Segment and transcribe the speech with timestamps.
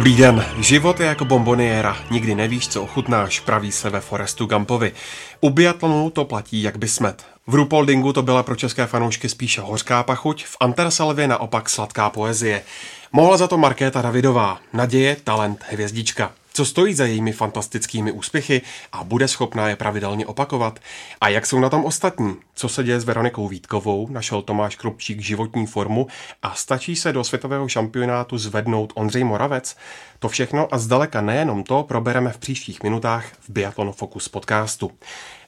[0.00, 0.46] Dobrý den.
[0.58, 1.96] Život je jako bomboniéra.
[2.10, 4.92] Nikdy nevíš, co ochutnáš, praví se ve Forestu Gumpovi.
[5.40, 7.26] U biatlonu to platí jak by smet.
[7.46, 12.62] V Rupoldingu to byla pro české fanoušky spíše hořká pachuť, v Antersalvě naopak sladká poezie.
[13.12, 14.58] Mohla za to Markéta Davidová.
[14.72, 16.32] Naděje, talent, hvězdička.
[16.52, 20.78] Co stojí za jejími fantastickými úspěchy a bude schopná je pravidelně opakovat?
[21.20, 22.36] A jak jsou na tom ostatní?
[22.54, 24.08] Co se děje s Veronikou Vítkovou?
[24.10, 26.06] Našel Tomáš Krupčík životní formu
[26.42, 29.76] a stačí se do světového šampionátu zvednout Ondřej Moravec?
[30.18, 34.90] To všechno a zdaleka nejenom to probereme v příštích minutách v Biathlon Focus podcastu.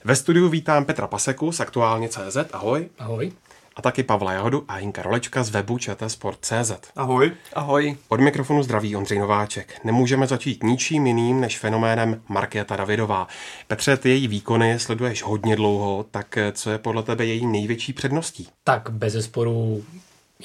[0.05, 2.37] Ve studiu vítám Petra Paseku z Aktuálně CZ.
[2.53, 2.89] Ahoj.
[2.98, 3.33] Ahoj
[3.77, 6.73] a taky Pavla Jahodu a Jinka Rolečka z webu čtsport.cz.
[6.97, 7.33] Ahoj.
[7.53, 7.97] Ahoj.
[8.09, 9.75] Od mikrofonu zdraví Ondřej Nováček.
[9.84, 13.28] Nemůžeme začít ničím jiným než fenoménem Markéta Davidová.
[13.67, 18.48] Petře, ty její výkony sleduješ hodně dlouho, tak co je podle tebe její největší předností?
[18.65, 19.84] Tak bez zesporu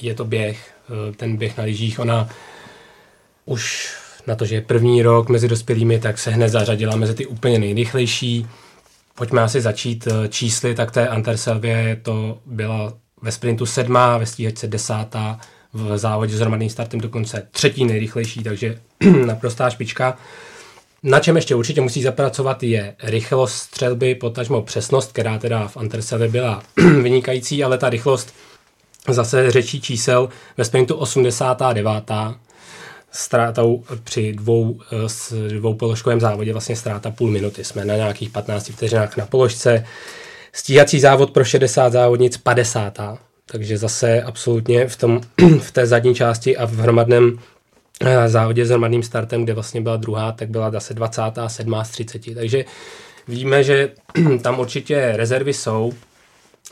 [0.02, 0.73] je to běh.
[1.16, 2.30] Ten běh na lyžích, ona
[3.45, 3.94] už
[4.28, 7.59] na to, že je první rok mezi dospělými, tak se hned zařadila mezi ty úplně
[7.59, 8.48] nejrychlejší.
[9.16, 14.68] Pojďme asi začít eh, čísly, tak té Anterselvě to byla ve sprintu sedmá, ve stíhačce
[14.68, 15.40] desátá,
[15.73, 18.80] v závodě s hromadným startem dokonce třetí nejrychlejší, takže
[19.26, 20.18] naprostá špička.
[21.04, 26.28] Na čem ještě určitě musí zapracovat je rychlost střelby, potažmo přesnost, která teda v Antersele
[26.28, 26.64] byla
[27.02, 28.34] vynikající, ale ta rychlost
[29.10, 32.12] zase řečí čísel ve sprintu 89.
[33.12, 37.64] Ztrátou při dvou, s dvou položkovém závodě vlastně ztráta půl minuty.
[37.64, 39.86] Jsme na nějakých 15 vteřinách na položce.
[40.53, 43.00] Stíhací závod pro 60 závodnic 50.
[43.45, 45.22] Takže zase absolutně v, tom,
[45.59, 47.39] v té zadní části a v hromadném
[48.02, 51.76] eh, závodě s hromadným startem, kde vlastně byla druhá, tak byla zase 27.
[51.83, 52.36] z 30.
[52.36, 52.66] Takže
[53.27, 53.92] víme, že
[54.42, 55.94] tam určitě rezervy jsou,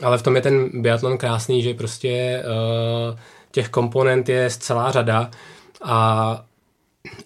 [0.02, 3.18] ale v tom je ten biatlon krásný, že prostě uh,
[3.50, 5.30] těch komponent je celá řada
[5.82, 6.44] a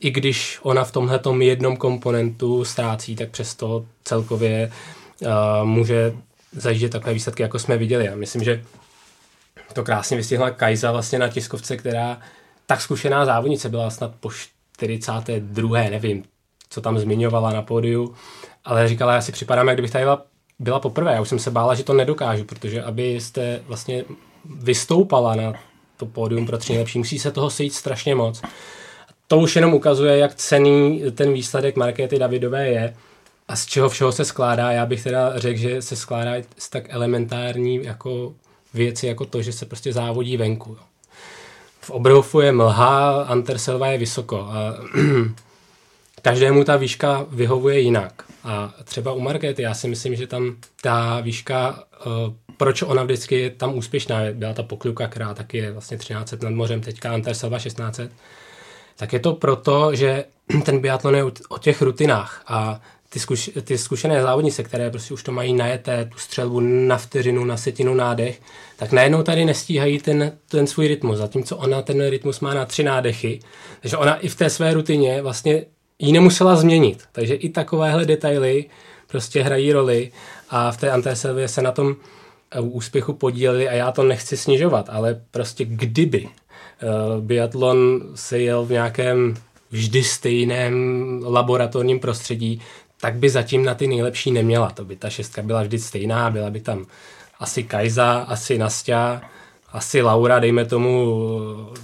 [0.00, 4.72] i když ona v tomhle jednom komponentu ztrácí, tak přesto celkově
[5.20, 5.28] uh,
[5.64, 6.12] může
[6.52, 8.06] zažít takové výsledky, jako jsme viděli.
[8.06, 8.64] Já myslím, že
[9.72, 12.20] to krásně vystihla Kajza vlastně na tiskovce, která
[12.66, 15.78] tak zkušená závodnice byla snad po 42.
[15.78, 16.24] nevím,
[16.70, 18.14] co tam zmiňovala na pódiu,
[18.64, 20.22] ale říkala, já si připadám, jak kdybych tady byla,
[20.58, 21.12] byla poprvé.
[21.12, 24.04] Já už jsem se bála, že to nedokážu, protože abyste vlastně
[24.44, 25.52] vystoupala na
[25.96, 28.42] to pódium pro tři nejlepší, musí se toho sejít strašně moc.
[29.26, 32.94] To už jenom ukazuje, jak cený ten výsledek Markéty Davidové je
[33.50, 34.72] a z čeho všeho se skládá?
[34.72, 38.34] Já bych teda řekl, že se skládá z tak elementární jako
[38.74, 40.70] věci, jako to, že se prostě závodí venku.
[40.70, 40.84] Jo.
[41.80, 44.40] V Obrhofu je mlha, Anterselva je vysoko.
[44.40, 44.74] A
[46.22, 48.24] každému ta výška vyhovuje jinak.
[48.44, 53.40] A třeba u Markety, já si myslím, že tam ta výška, uh, proč ona vždycky
[53.40, 57.58] je tam úspěšná, byla ta pokluka, která taky je vlastně 13 nad mořem, teďka Anterselva
[57.58, 58.00] 16,
[58.96, 60.24] tak je to proto, že
[60.64, 62.80] ten biatlon je o těch rutinách a
[63.12, 67.44] ty, zkuš, ty zkušené závodnice, které prostě už to mají najeté, tu střelbu na vteřinu,
[67.44, 68.41] na setinu, nádech,
[68.76, 72.82] tak najednou tady nestíhají ten, ten svůj rytmus, zatímco ona ten rytmus má na tři
[72.82, 73.41] nádechy.
[73.81, 75.65] Takže ona i v té své rutině vlastně
[75.98, 77.03] ji nemusela změnit.
[77.12, 78.65] Takže i takovéhle detaily
[79.06, 80.12] prostě hrají roli
[80.50, 81.97] a v té Anteselvě se na tom
[82.50, 88.65] eh, úspěchu podíleli a já to nechci snižovat, ale prostě kdyby uh, biatlon se jel
[88.65, 89.34] v nějakém
[89.71, 90.75] vždy stejném
[91.27, 92.62] laboratorním prostředí,
[93.00, 94.70] tak by zatím na ty nejlepší neměla.
[94.70, 96.86] To by ta šestka byla vždy stejná, byla by tam
[97.38, 99.22] asi Kajza, asi Nastia,
[99.72, 101.16] asi Laura, dejme tomu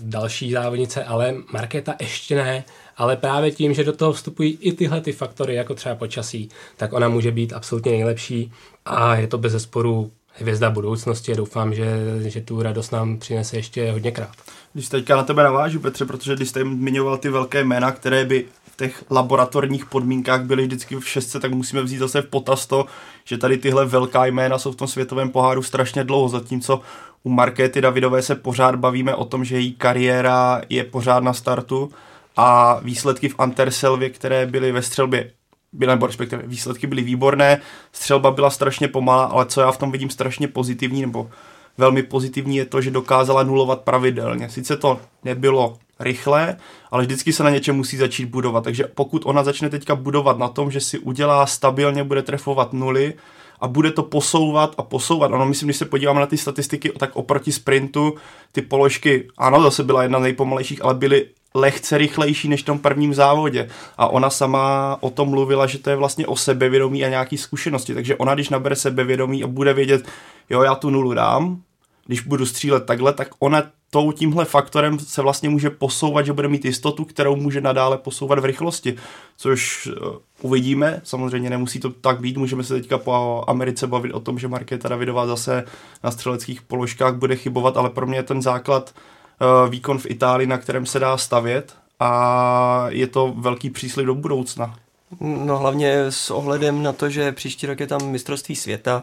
[0.00, 2.64] další závodnice, ale Markéta ještě ne,
[2.96, 6.92] ale právě tím, že do toho vstupují i tyhle ty faktory, jako třeba počasí, tak
[6.92, 8.52] ona může být absolutně nejlepší
[8.84, 11.86] a je to bez zesporu hvězda budoucnosti a doufám, že,
[12.26, 14.36] že tu radost nám přinese ještě hodněkrát.
[14.72, 18.44] Když teďka na tebe navážu, Petře, protože když jste zmiňoval ty velké jména, které by
[18.76, 22.86] těch laboratorních podmínkách byly vždycky v šestce, tak musíme vzít zase v potaz to,
[23.24, 26.80] že tady tyhle velká jména jsou v tom světovém poháru strašně dlouho, zatímco
[27.22, 31.90] u Markéty Davidové se pořád bavíme o tom, že její kariéra je pořád na startu
[32.36, 35.30] a výsledky v Anterselvě, které byly ve střelbě
[35.72, 37.60] byly, nebo respektive výsledky byly výborné,
[37.92, 41.30] střelba byla strašně pomalá, ale co já v tom vidím strašně pozitivní, nebo
[41.78, 44.48] velmi pozitivní je to, že dokázala nulovat pravidelně.
[44.48, 46.56] Sice to nebylo rychle,
[46.90, 48.64] ale vždycky se na něčem musí začít budovat.
[48.64, 53.14] Takže pokud ona začne teďka budovat na tom, že si udělá stabilně, bude trefovat nuly
[53.60, 55.32] a bude to posouvat a posouvat.
[55.32, 58.14] Ano, myslím, když se podíváme na ty statistiky, tak oproti sprintu
[58.52, 62.78] ty položky, ano, zase byla jedna z nejpomalejších, ale byly lehce rychlejší než v tom
[62.78, 63.68] prvním závodě.
[63.98, 67.94] A ona sama o tom mluvila, že to je vlastně o sebevědomí a nějaký zkušenosti.
[67.94, 70.08] Takže ona, když nabere sebevědomí a bude vědět,
[70.50, 71.60] jo, já tu nulu dám,
[72.06, 76.48] když budu střílet takhle, tak ona tou tímhle faktorem se vlastně může posouvat, že bude
[76.48, 78.96] mít jistotu, kterou může nadále posouvat v rychlosti,
[79.36, 84.20] což uh, uvidíme, samozřejmě nemusí to tak být, můžeme se teďka po Americe bavit o
[84.20, 85.64] tom, že Markéta Davidová zase
[86.04, 88.94] na střeleckých položkách bude chybovat, ale pro mě je ten základ
[89.40, 94.14] uh, výkon v Itálii, na kterém se dá stavět a je to velký příslip do
[94.14, 94.74] budoucna.
[95.20, 99.02] No hlavně s ohledem na to, že příští rok je tam mistrovství světa,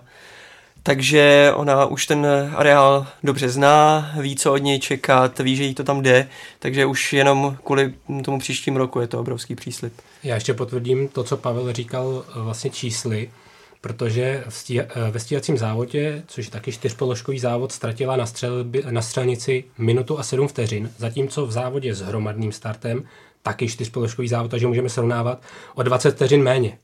[0.83, 5.75] takže ona už ten areál dobře zná, ví, co od něj čekat, ví, že jí
[5.75, 6.27] to tam jde,
[6.59, 7.93] takže už jenom kvůli
[8.25, 9.93] tomu příštím roku je to obrovský příslip.
[10.23, 13.29] Já ještě potvrdím to, co Pavel říkal eh, vlastně čísly,
[13.81, 14.43] protože
[14.77, 20.19] eh, ve stíhacím závodě, což je taky čtyřpoložkový závod, ztratila na, střelby, na střelnici minutu
[20.19, 23.03] a sedm vteřin, zatímco v závodě s hromadným startem,
[23.41, 25.41] taky čtyřpoložkový závod, takže můžeme srovnávat
[25.75, 26.77] o 20 vteřin méně.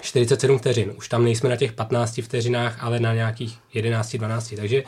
[0.00, 0.94] 47 vteřin.
[0.96, 4.56] Už tam nejsme na těch 15 vteřinách, ale na nějakých 11-12.
[4.56, 4.82] Takže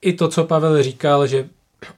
[0.00, 1.48] i to, co Pavel říkal, že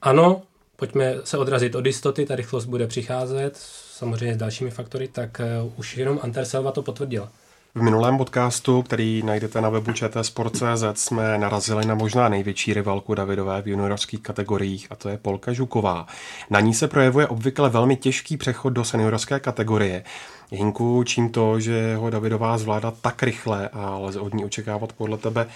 [0.01, 0.41] ano,
[0.75, 3.57] pojďme se odrazit od jistoty, ta rychlost bude přicházet,
[3.91, 7.31] samozřejmě s dalšími faktory, tak uh, už jenom Anterselva to potvrdila.
[7.77, 13.61] V minulém podcastu, který najdete na webu čtsport.cz, jsme narazili na možná největší rivalku Davidové
[13.61, 16.07] v juniorských kategoriích a to je Polka Žuková.
[16.49, 20.03] Na ní se projevuje obvykle velmi těžký přechod do seniorské kategorie.
[20.51, 25.17] Hinku, čím to, že ho Davidová zvládá tak rychle a lze od ní očekávat podle
[25.17, 25.47] tebe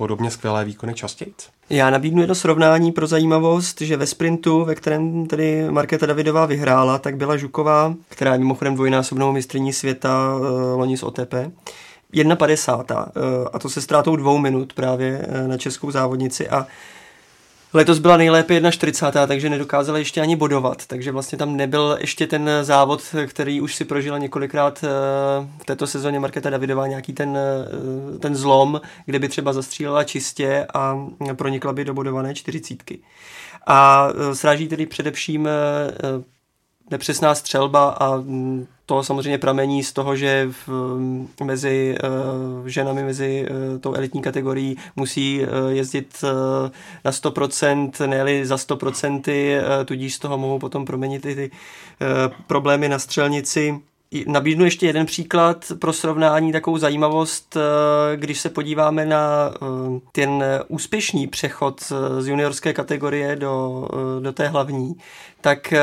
[0.00, 1.34] podobně skvělé výkony častěji?
[1.70, 6.98] Já nabídnu jedno srovnání pro zajímavost, že ve sprintu, ve kterém tedy Markéta Davidová vyhrála,
[6.98, 10.46] tak byla Žuková, která je mimochodem dvojnásobnou mistrní světa uh,
[10.78, 11.34] loni z OTP,
[12.14, 16.66] 1,50 uh, a to se ztrátou dvou minut právě uh, na českou závodnici a
[17.74, 22.50] Letos byla nejlépe 1,40, takže nedokázala ještě ani bodovat, takže vlastně tam nebyl ještě ten
[22.62, 24.88] závod, který už si prožila několikrát eh,
[25.62, 30.66] v této sezóně Marketa Davidová, nějaký ten, eh, ten zlom, kde by třeba zastřílela čistě
[30.74, 33.02] a pronikla by do bodované čtyřicítky.
[33.66, 35.48] A eh, sráží tedy především
[36.90, 41.96] nepřesná střelba a mm, to samozřejmě pramení z toho, že v, mm, mezi
[42.60, 46.30] uh, ženami, mezi uh, tou elitní kategorií musí uh, jezdit uh,
[47.04, 52.34] na 100%, ne za 100%, uh, tudíž z toho mohou potom proměnit i ty uh,
[52.46, 53.80] problémy na střelnici.
[54.26, 57.56] Nabídnu ještě jeden příklad pro srovnání, takovou zajímavost,
[58.16, 59.54] když se podíváme na
[60.12, 63.88] ten úspěšný přechod z juniorské kategorie do,
[64.20, 64.94] do té hlavní,
[65.40, 65.74] tak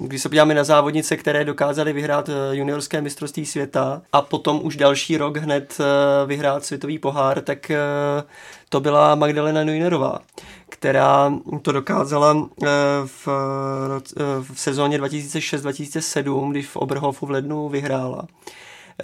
[0.00, 4.76] když se podíváme na závodnice, které dokázaly vyhrát eh, juniorské mistrovství světa a potom už
[4.76, 7.78] další rok hned eh, vyhrát světový pohár, tak eh,
[8.68, 10.18] to byla Magdalena Neunerová,
[10.68, 12.48] která to dokázala
[13.06, 13.28] v,
[14.52, 18.26] v sezóně 2006-2007, když v Oberhofu v lednu vyhrála.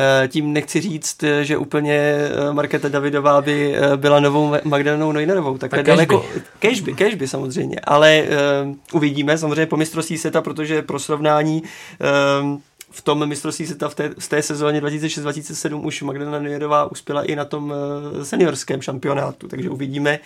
[0.01, 5.59] Eh, tím nechci říct, že úplně eh, Marketa Davidová by eh, byla novou Magdalenou Neunerovou.
[5.59, 6.27] Tak, tak daleko,
[6.59, 12.59] cashby, cashby samozřejmě, ale uh, uvidíme samozřejmě po mistrovství světa, protože pro srovnání uh,
[12.91, 17.37] v tom mistrovství světa v té, v té sezóně 2006-2007 už Magdalena Neuerová uspěla i
[17.37, 17.75] na tom
[18.23, 20.19] seniorském šampionátu, takže uvidíme,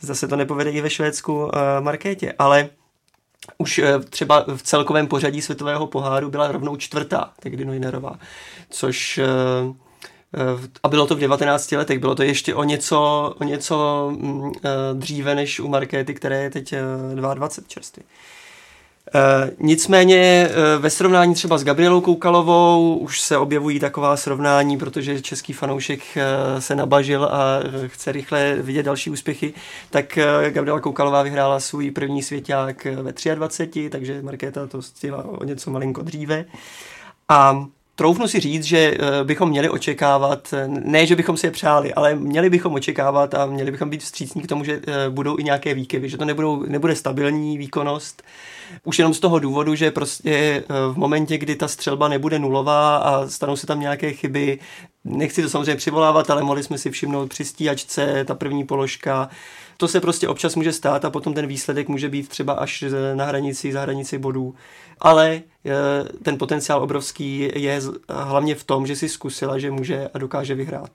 [0.00, 2.68] zase to nepovede i ve Švédsku uh, Markétě, ale
[3.58, 8.18] už eh, třeba v celkovém pořadí světového poháru byla rovnou čtvrtá, tehdy Neunerová,
[8.70, 9.24] což eh,
[10.34, 14.52] eh, a bylo to v 19 letech, bylo to ještě o něco, o něco mm,
[14.92, 16.74] dříve než u Markéty, které je teď
[17.14, 18.04] 22 čerstvě.
[19.14, 25.22] E, nicméně e, ve srovnání třeba s Gabrielou Koukalovou už se objevují taková srovnání, protože
[25.22, 29.54] český fanoušek e, se nabažil a chce rychle vidět další úspěchy,
[29.90, 30.18] tak
[30.50, 36.02] Gabriela Koukalová vyhrála svůj první svěťák ve 23, takže Markéta to stihla o něco malinko
[36.02, 36.44] dříve.
[37.28, 37.66] A
[37.98, 42.50] troufnu si říct, že bychom měli očekávat, ne, že bychom si je přáli, ale měli
[42.50, 46.18] bychom očekávat a měli bychom být vstřícní k tomu, že budou i nějaké výkyvy, že
[46.18, 48.22] to nebudou, nebude stabilní výkonnost,
[48.84, 52.96] už jenom z toho důvodu, že prostě eh, v momentě, kdy ta střelba nebude nulová
[52.96, 54.58] a stanou se tam nějaké chyby,
[55.04, 59.28] nechci to samozřejmě přivolávat, ale mohli jsme si všimnout při stíhačce, ta první položka,
[59.76, 63.24] to se prostě občas může stát a potom ten výsledek může být třeba až na
[63.24, 64.54] hranici, za hranici bodů.
[65.00, 65.72] Ale eh,
[66.22, 70.90] ten potenciál obrovský je hlavně v tom, že si zkusila, že může a dokáže vyhrát.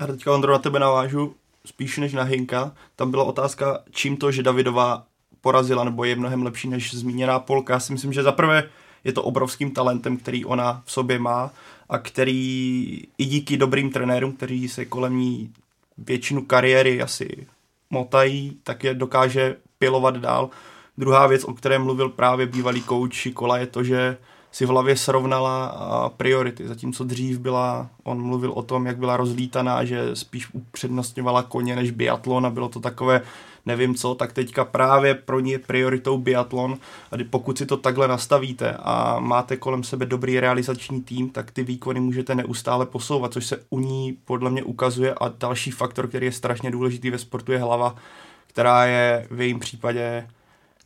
[0.00, 1.34] Já teďka, Ondro, na tebe navážu
[1.66, 2.72] spíš než na Hinka.
[2.96, 5.04] Tam byla otázka, čím to, že Davidová
[5.40, 7.72] porazila, nebo je mnohem lepší než zmíněná Polka.
[7.72, 8.68] Já si myslím, že zaprvé
[9.04, 11.50] je to obrovským talentem, který ona v sobě má
[11.88, 15.52] a který i díky dobrým trenérům, kteří se kolem ní
[15.98, 17.46] většinu kariéry asi
[17.90, 20.50] motají, tak je dokáže pilovat dál.
[20.98, 24.16] Druhá věc, o které mluvil právě bývalý kouč Šikola, je to, že
[24.52, 25.74] si v hlavě srovnala
[26.16, 31.76] priority, zatímco dřív byla, on mluvil o tom, jak byla rozlítaná, že spíš upřednostňovala koně
[31.76, 33.22] než biatlon a bylo to takové
[33.66, 36.78] nevím co, tak teďka právě pro ní je prioritou biatlon.
[37.12, 41.62] A pokud si to takhle nastavíte a máte kolem sebe dobrý realizační tým, tak ty
[41.62, 45.14] výkony můžete neustále posouvat, což se u ní podle mě ukazuje.
[45.14, 47.94] A další faktor, který je strašně důležitý ve sportu je hlava,
[48.46, 50.26] která je v jejím případě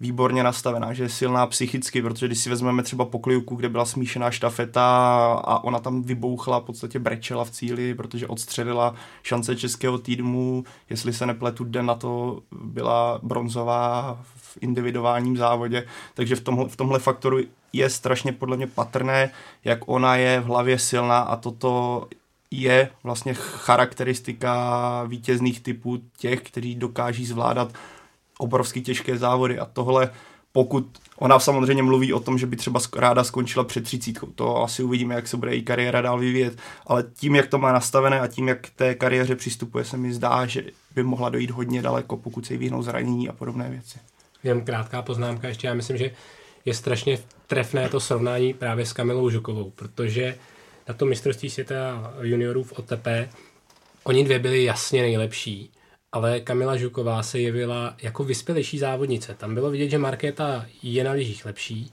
[0.02, 4.30] výborně nastavená, že je silná psychicky, protože když si vezmeme třeba poklivku, kde byla smíšená
[4.30, 4.86] štafeta
[5.44, 11.12] a ona tam vybouchla, v podstatě brečela v cíli, protože odstřelila šance českého týdmu, jestli
[11.12, 16.98] se nepletu, den na to byla bronzová v individuálním závodě, takže v tomhle, v tomhle
[16.98, 17.38] faktoru
[17.72, 19.30] je strašně podle mě patrné,
[19.64, 22.06] jak ona je v hlavě silná a toto
[22.50, 27.72] je vlastně charakteristika vítězných typů těch, kteří dokáží zvládat
[28.42, 30.10] obrovsky těžké závody a tohle
[30.52, 30.86] pokud
[31.18, 35.14] ona samozřejmě mluví o tom, že by třeba ráda skončila před třicítkou, to asi uvidíme,
[35.14, 38.48] jak se bude její kariéra dál vyvíjet, ale tím, jak to má nastavené a tím,
[38.48, 42.46] jak k té kariéře přistupuje, se mi zdá, že by mohla dojít hodně daleko, pokud
[42.46, 43.98] se jí vyhnou zranění a podobné věci.
[44.44, 46.10] Jen krátká poznámka ještě, já myslím, že
[46.64, 50.38] je strašně trefné to srovnání právě s Kamilou Žukovou, protože
[50.88, 53.06] na to mistrovství světa juniorů v OTP
[54.04, 55.70] oni dvě byli jasně nejlepší
[56.12, 59.34] ale Kamila Žuková se jevila jako vyspělejší závodnice.
[59.34, 61.92] Tam bylo vidět, že Markéta je na lyžích lepší,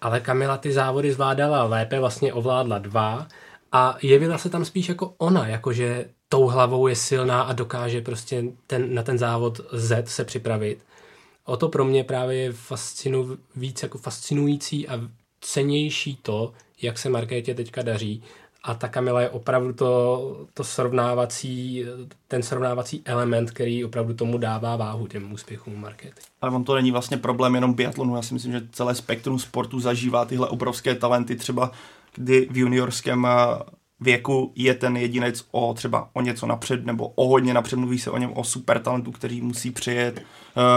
[0.00, 3.28] ale Kamila ty závody zvládala lépe, vlastně ovládla dva
[3.72, 8.44] a jevila se tam spíš jako ona, jakože tou hlavou je silná a dokáže prostě
[8.66, 10.84] ten, na ten závod Z se připravit.
[11.44, 15.00] O to pro mě právě je fascinu, víc jako fascinující a
[15.40, 18.22] cenější to, jak se Markétě teďka daří
[18.64, 21.84] a ta Kamila je opravdu to, to srovnávací,
[22.28, 26.20] ten srovnávací element, který opravdu tomu dává váhu těm úspěchům markety.
[26.40, 28.16] Ale on to není vlastně problém jenom biatlonu.
[28.16, 31.36] Já si myslím, že celé spektrum sportu zažívá tyhle obrovské talenty.
[31.36, 31.70] Třeba
[32.14, 33.26] kdy v juniorském
[34.02, 38.10] věku je ten jedinec o třeba o něco napřed nebo o hodně napřed, mluví se
[38.10, 40.22] o něm o super talentu, který musí přijet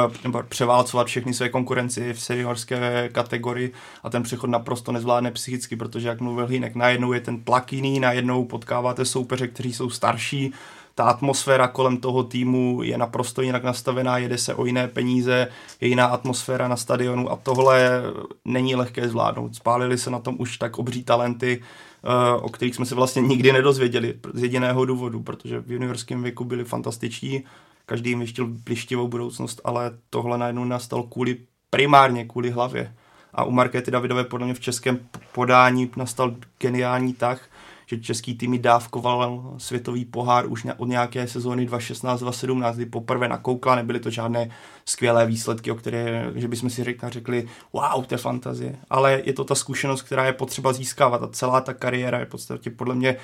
[0.08, 5.76] uh, nebo převálcovat všechny své konkurenci v seniorské kategorii a ten přechod naprosto nezvládne psychicky,
[5.76, 10.54] protože jak mluvil Hýnek, najednou je ten tlak jiný, najednou potkáváte soupeře, kteří jsou starší,
[10.96, 15.48] ta atmosféra kolem toho týmu je naprosto jinak nastavená, jede se o jiné peníze,
[15.82, 18.02] je jiná atmosféra na stadionu a tohle
[18.46, 19.56] není lehké zvládnout.
[19.56, 21.62] Spálili se na tom už tak obří talenty,
[21.95, 21.95] Eh,
[22.42, 26.64] o kterých jsme se vlastně nikdy nedozvěděli z jediného důvodu, protože v juniorském věku byli
[26.64, 27.44] fantastiční,
[27.86, 31.38] každý jim vyštil blištivou budoucnost, ale tohle najednou nastal kvůli
[31.70, 32.94] primárně kvůli hlavě.
[33.34, 35.00] A u Markéty Davidové podle mě v českém
[35.32, 37.50] podání nastal geniální tah,
[37.86, 44.00] že český tým dávkoval světový pohár už od nějaké sezóny 2016-2017, kdy poprvé nakoukla, nebyly
[44.00, 44.50] to žádné
[44.86, 48.76] skvělé výsledky, o které, že bychom si řekli, řekli, wow, to je fantazie.
[48.90, 52.30] Ale je to ta zkušenost, která je potřeba získávat a celá ta kariéra je v
[52.30, 53.18] podstatě podle mě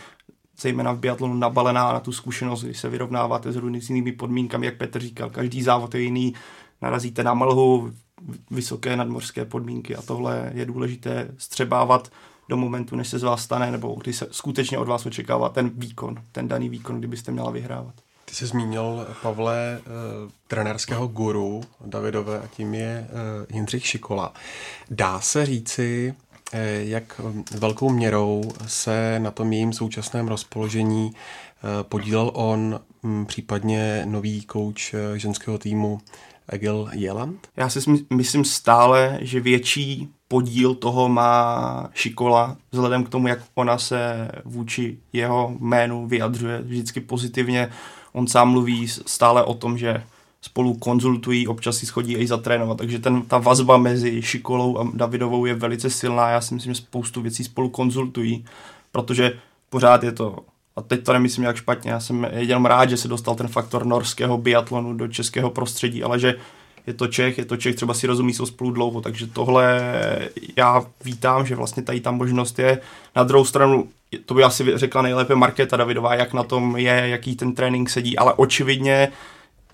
[0.62, 5.00] zejména v biatlonu nabalená na tu zkušenost, kdy se vyrovnáváte s různými podmínkami, jak Petr
[5.00, 6.34] říkal, každý závod je jiný,
[6.82, 7.92] narazíte na mlhu,
[8.52, 12.12] vysoké nadmořské podmínky a tohle je důležité střebávat
[12.50, 15.72] do momentu, než se z vás stane, nebo kdy se skutečně od vás očekává ten
[15.76, 17.94] výkon, ten daný výkon, kdybyste měla vyhrávat.
[18.26, 24.34] Ty jsi zmínil, Pavle, uh, trenérského guru Davidové a tím je uh, Jindřich Šikola.
[24.90, 26.14] Dá se říci,
[26.54, 34.04] uh, jak velkou měrou se na tom jejím současném rozpoložení uh, podílel on, um, případně
[34.06, 36.02] nový kouč uh, ženského týmu
[36.52, 37.48] Egil Jeland?
[37.58, 37.80] Já si
[38.14, 44.98] myslím stále, že větší podíl toho má Šikola, vzhledem k tomu, jak ona se vůči
[45.14, 47.70] jeho jménu vyjadřuje vždycky pozitivně.
[48.14, 50.04] On sám mluví stále o tom, že
[50.42, 55.46] spolu konzultují, občas si schodí i zatrénovat, takže ten, ta vazba mezi Šikolou a Davidovou
[55.46, 56.30] je velice silná.
[56.30, 58.46] Já si myslím, že spoustu věcí spolu konzultují,
[58.92, 59.34] protože
[59.70, 60.38] pořád je to
[60.76, 63.86] a teď to nemyslím jak špatně, já jsem jenom rád, že se dostal ten faktor
[63.86, 66.36] norského biatlonu do českého prostředí, ale že
[66.88, 69.82] je to Čech, je to Čech, třeba si rozumí jsou spolu dlouho, takže tohle
[70.58, 72.80] já vítám, že vlastně tady ta možnost je.
[73.16, 73.90] Na druhou stranu,
[74.26, 78.18] to by asi řekla nejlépe Markéta Davidová, jak na tom je, jaký ten trénink sedí,
[78.18, 79.12] ale očividně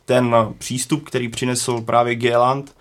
[0.05, 2.75] ten přístup, který přinesl právě Geland,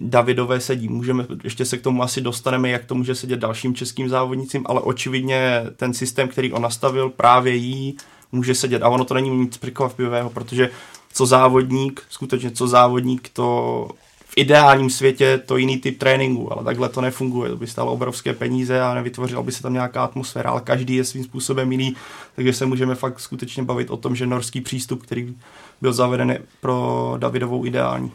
[0.00, 0.88] Davidové sedí.
[0.88, 4.80] Můžeme, ještě se k tomu asi dostaneme, jak to může sedět dalším českým závodnicím, ale
[4.80, 7.96] očividně ten systém, který on nastavil, právě jí
[8.32, 8.82] může sedět.
[8.82, 10.70] A ono to není nic překvapivého, protože
[11.12, 13.88] co závodník, skutečně co závodník, to
[14.24, 17.50] v ideálním světě to jiný typ tréninku, ale takhle to nefunguje.
[17.50, 21.04] To by stalo obrovské peníze a nevytvořila by se tam nějaká atmosféra, ale každý je
[21.04, 21.96] svým způsobem jiný,
[22.36, 25.36] takže se můžeme fakt skutečně bavit o tom, že norský přístup, který
[25.80, 28.12] byl zaveden pro Davidovou ideální.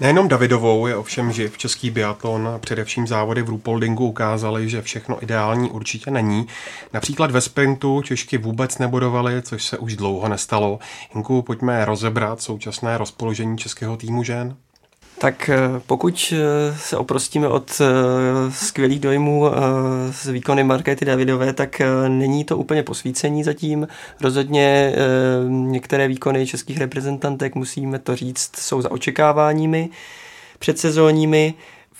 [0.00, 5.22] Nejenom Davidovou je ovšem živ český biatlon a především závody v Rupoldingu ukázaly, že všechno
[5.22, 6.46] ideální určitě není.
[6.92, 10.78] Například ve sprintu Češky vůbec nebodovali, což se už dlouho nestalo.
[11.12, 14.56] Hinku, pojďme rozebrat současné rozpoložení českého týmu žen.
[15.18, 17.84] Tak eh, pokud eh, se oprostíme od eh,
[18.52, 19.44] skvělých dojmů
[20.10, 23.88] z výkony Markety Davidové, tak není to úplně posvícení zatím.
[24.20, 24.94] Rozhodně
[25.48, 29.90] některé výkony českých reprezentantek, musíme to říct, jsou za očekáváními
[30.58, 31.54] předsezónními.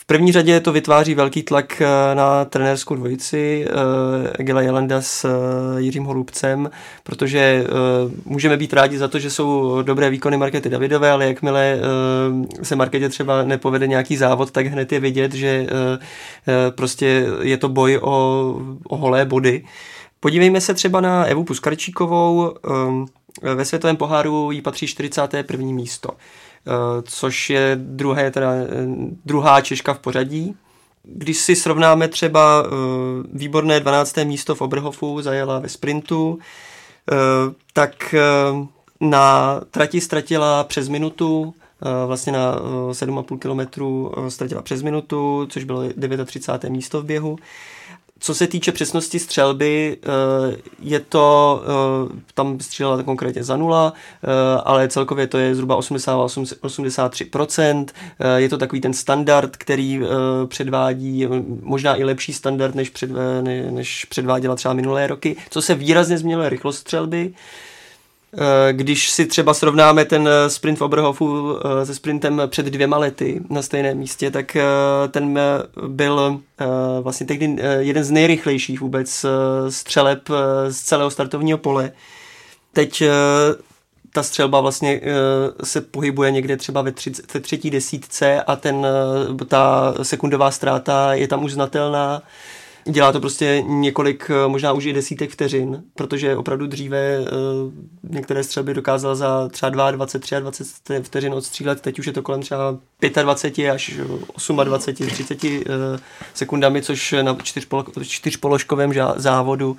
[0.04, 5.24] V první řadě to vytváří velký tlak eh, na trenérskou dvojici uh, Egila Jelenda s
[5.24, 6.70] uh, Jiřím Holubcem,
[7.02, 7.66] protože
[8.24, 11.78] můžeme být rádi za to, že jsou dobré výkony Markety Davidové, ale jakmile
[12.62, 15.66] se Marketě třeba nepovede nějaký závod, tak hned je vidět, že
[16.74, 18.54] prostě je to boj o,
[18.88, 19.64] o holé body.
[20.20, 22.54] Podívejme se třeba na Evu Puskarčíkovou.
[23.54, 25.66] Ve světovém poháru jí patří 41.
[25.66, 26.10] místo.
[26.66, 28.66] Eh, což je druhé, teda, eh,
[29.24, 30.56] druhá Češka v pořadí.
[31.02, 32.68] Když si srovnáme třeba eh,
[33.32, 34.24] výborné 12.
[34.24, 36.38] místo v Oberhofu, zajela ve sprintu,
[37.72, 38.14] tak
[39.00, 41.54] na trati ztratila přes minutu,
[42.06, 42.56] vlastně na
[42.92, 45.82] 7,5 kilometru ztratila přes minutu, což bylo
[46.24, 46.70] 39.
[46.70, 47.38] místo v běhu.
[48.24, 50.06] Co se týče přesnosti střelby, eh,
[50.82, 51.68] je to, eh,
[52.34, 54.28] tam střílela konkrétně za nula, eh,
[54.64, 57.92] ale celkově to je zhruba 80-83%.
[58.36, 60.00] Je to takový ten standard, který
[60.46, 61.26] předvádí,
[61.62, 63.10] možná i lepší standard, než, před,
[63.70, 65.36] než předváděla třeba minulé roky.
[65.50, 67.32] Co se výrazně změnilo je rychlost střelby.
[68.72, 73.40] Když si třeba srovnáme ten eh, sprint v Oberhofu eh, se sprintem před dvěma lety
[73.50, 74.56] na stejném místě, tak
[75.10, 75.38] ten
[75.86, 76.40] byl
[77.00, 79.26] vlastně tehdy jeden z nejrychlejších vůbec
[79.68, 80.28] střeleb
[80.68, 81.92] z celého startovního pole.
[82.72, 83.02] Teď
[84.12, 85.00] ta střelba vlastně
[85.64, 86.92] se pohybuje někde třeba ve
[87.40, 88.86] třetí desítce a ten,
[89.48, 92.22] ta sekundová ztráta je tam už znatelná.
[92.86, 97.26] Dělá to prostě několik, eh, možná už i desítek vteřin, protože opravdu dříve uh,
[98.10, 102.78] některé střelby dokázal za třeba 22, 23 vteřin odstřílet, teď už je to kolem třeba
[103.22, 104.00] 25 až
[104.64, 105.50] 28, 30 uh,
[106.34, 109.76] sekundami, což na čtyřpolo, čtyřpoložkovém závodu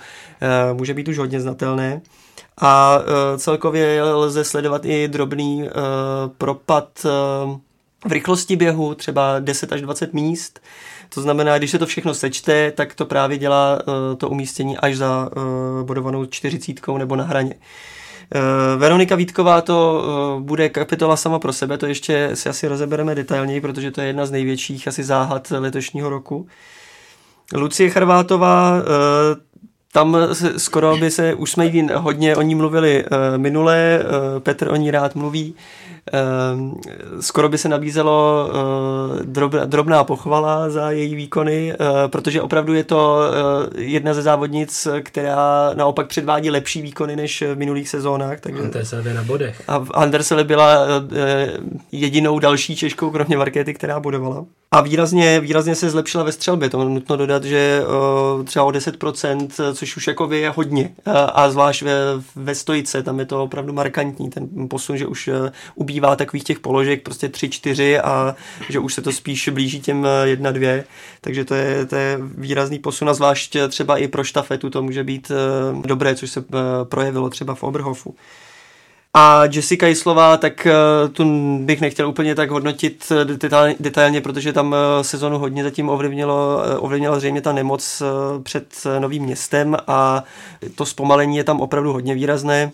[0.73, 2.01] může být už hodně znatelné.
[2.61, 2.99] A
[3.37, 5.69] celkově lze sledovat i drobný
[6.37, 7.05] propad
[8.05, 10.59] v rychlosti běhu, třeba 10 až 20 míst,
[11.09, 14.97] to znamená, když se to všechno sečte, tak to právě dělá uh, to umístění až
[14.97, 17.55] za uh, bodovanou čtyřicítkou nebo na hraně.
[17.55, 20.05] Uh, Veronika Vítková to
[20.39, 24.25] bude kapitola sama pro sebe, to ještě si asi rozebereme detailněji, protože to je jedna
[24.25, 26.47] z největších asi záhad letošního roku.
[27.55, 28.81] Lucie Charvátová,
[29.91, 33.05] tam se, skoro by se, už jsme hodně o ní mluvili
[33.37, 33.99] minule,
[34.39, 35.55] Petr o ní rád mluví,
[37.19, 38.49] skoro by se nabízelo
[39.23, 43.21] eh, drobná pochvala za její výkony, eh, protože opravdu je to
[43.75, 48.39] eh, jedna ze závodnic, která naopak předvádí lepší výkony než v minulých sezónách.
[48.39, 48.61] Takže...
[48.61, 49.63] Andersele na bodech.
[49.67, 50.77] A Andersele byla
[51.91, 54.45] jedinou další Češkou, kromě Markéty, která bodovala.
[54.75, 57.81] A výrazně, výrazně se zlepšila ve střelbě, to nutno dodat, že
[58.43, 60.95] třeba o 10%, což už jako je hodně.
[61.33, 61.93] A zvlášť ve,
[62.35, 65.29] ve stojice, tam je to opravdu markantní, ten posun, že už
[65.75, 68.35] ubývá takových těch položek prostě tři, čtyři a
[68.69, 70.83] že už se to spíš blíží těm eh, jedna, dvě,
[71.21, 75.03] takže to je, to je výrazný posun a zvlášť třeba i pro štafetu to může
[75.03, 78.15] být eh, dobré, což se eh, projevilo třeba v Oberhofu.
[79.17, 80.67] A Jessica Jislová, tak
[81.13, 81.23] tu
[81.59, 83.11] bych nechtěl úplně tak hodnotit
[83.79, 88.03] detailně, protože tam sezonu hodně zatím ovlivnilo, ovlivnila zřejmě ta nemoc
[88.43, 90.23] před novým městem a
[90.75, 92.71] to zpomalení je tam opravdu hodně výrazné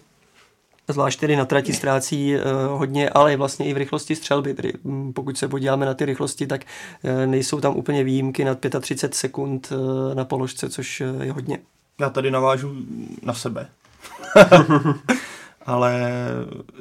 [0.92, 2.42] zvlášť tedy na trati ztrácí uh,
[2.80, 4.54] hodně, ale vlastně i v rychlosti střelby.
[4.54, 6.62] Tedy, um, pokud se podíváme na ty rychlosti, tak
[7.04, 11.60] uh, nejsou tam úplně výjimky nad 35 sekund uh, na položce, což je hodně.
[12.00, 12.76] Já tady navážu
[13.24, 13.68] na sebe.
[15.72, 16.12] ale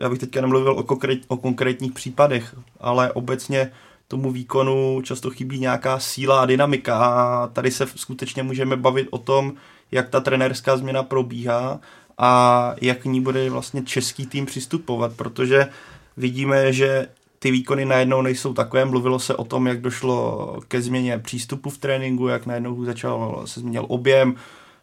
[0.00, 3.70] já bych teďka nemluvil o, konkrét, o konkrétních případech, ale obecně
[4.08, 9.18] tomu výkonu často chybí nějaká síla a dynamika a tady se skutečně můžeme bavit o
[9.18, 9.52] tom,
[9.92, 11.80] jak ta trenérská změna probíhá
[12.18, 15.68] a jak k ní bude vlastně český tým přistupovat, protože
[16.16, 18.84] vidíme, že ty výkony najednou nejsou takové.
[18.84, 23.60] Mluvilo se o tom, jak došlo ke změně přístupu v tréninku, jak najednou začal se
[23.60, 24.34] změnil objem,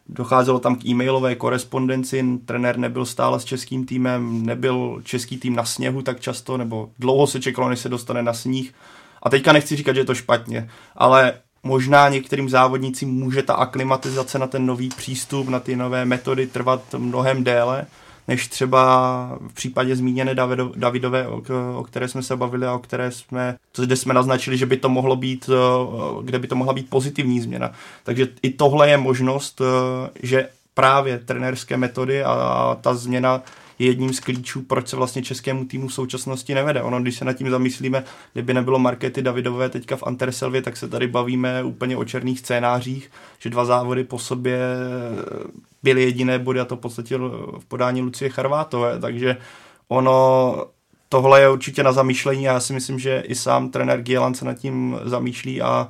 [0.10, 5.66] docházelo tam k e-mailové korespondenci, trenér nebyl stále s českým týmem, nebyl český tým na
[5.66, 8.74] sněhu tak často, nebo dlouho se čekalo, než se dostane na sníh.
[9.24, 14.40] A teďka nechci říkat, že je to špatně, ale možná některým závodnícím může ta aklimatizace
[14.40, 17.86] na ten nový přístup, na ty nové metody trvat mnohem déle,
[18.28, 21.42] než třeba v případě zmíněné Davido, Davidové, o,
[21.76, 24.90] o které jsme se bavili a o které jsme, kde jsme naznačili, že by to
[24.90, 25.50] mohlo být,
[26.24, 27.72] kde by to mohla být pozitivní změna.
[28.04, 29.62] Takže i tohle je možnost,
[30.24, 33.42] že právě trenérské metody a ta změna
[33.80, 36.82] je jedním z klíčů, proč se vlastně českému týmu v současnosti nevede.
[36.82, 40.88] Ono, když se nad tím zamyslíme, kdyby nebylo Markety Davidové teďka v Anterselvě, tak se
[40.88, 44.60] tady bavíme úplně o černých scénářích, že dva závody po sobě
[45.88, 47.18] byly jediné body a to v podstatě
[47.60, 49.38] v podání Lucie Charvátové, takže
[49.88, 50.66] ono
[51.10, 54.46] tohle je určitě na zamýšlení a já si myslím, že i sám trenér Gielan se
[54.46, 55.90] nad tím zamýšlí a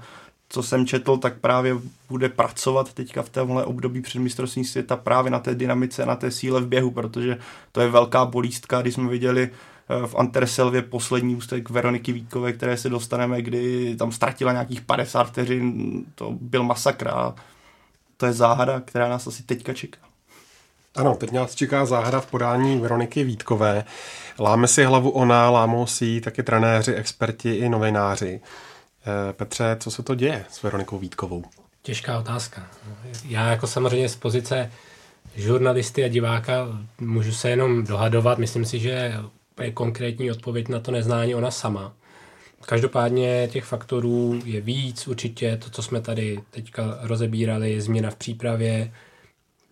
[0.49, 1.75] co jsem četl, tak právě
[2.09, 6.31] bude pracovat teďka v tomhle období před mistrovství světa právě na té dynamice, na té
[6.31, 7.37] síle v běhu, protože
[7.71, 12.77] to je velká bolístka, když jsme viděli eh, v Anterselvě poslední ústek Veroniky Víkové, které
[12.77, 17.35] se dostaneme, kdy tam ztratila nějakých 50 vteřin, to byl masakr a
[18.17, 19.99] to je záhada, která nás asi teďka čeká.
[20.95, 23.83] Ano, teď nás čeká záhada v podání Veroniky Vítkové.
[24.39, 28.41] Láme si hlavu ona, lámou si taky trenéři, experti i novináři.
[28.41, 31.43] Eh, Petře, co se to děje s Veronikou Vítkovou?
[31.81, 32.67] Těžká otázka.
[33.25, 34.71] Já jako samozřejmě z pozice
[35.35, 36.67] žurnalisty a diváka
[36.99, 38.37] můžu se jenom dohadovat.
[38.37, 39.13] Myslím si, že
[39.61, 41.93] je konkrétní odpověď na to neznání ona sama.
[42.69, 48.93] Každopádně těch faktorů je víc, určitě to, co jsme tady teďka rozebírali, změna v přípravě,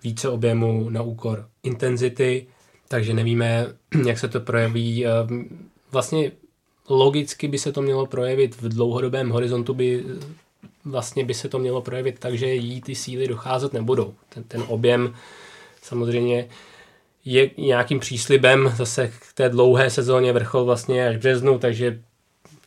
[0.04, 2.48] více objemu na úkor intenzity,
[2.88, 3.68] takže nevíme,
[4.06, 5.06] jak se to projeví.
[5.06, 6.32] Ehm, vlastně
[6.90, 10.04] logicky by se to mělo projevit v dlouhodobém horizontu, by
[10.86, 14.14] vlastně by se to mělo projevit tak, že jí ty síly docházet nebudou.
[14.30, 15.14] Ten, ten objem
[15.82, 16.48] samozřejmě
[17.26, 22.02] je nějakým příslibem zase k té dlouhé sezóně vrchol vlastně až březnu, takže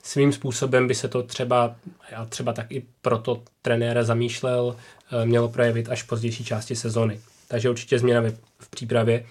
[0.09, 1.77] svým způsobem by se to třeba,
[2.11, 4.77] já třeba tak i proto trenéra zamýšlel,
[5.13, 7.21] eh, mělo projevit až v pozdější části sezóny.
[7.49, 8.23] Takže určitě změna
[8.59, 9.25] v přípravě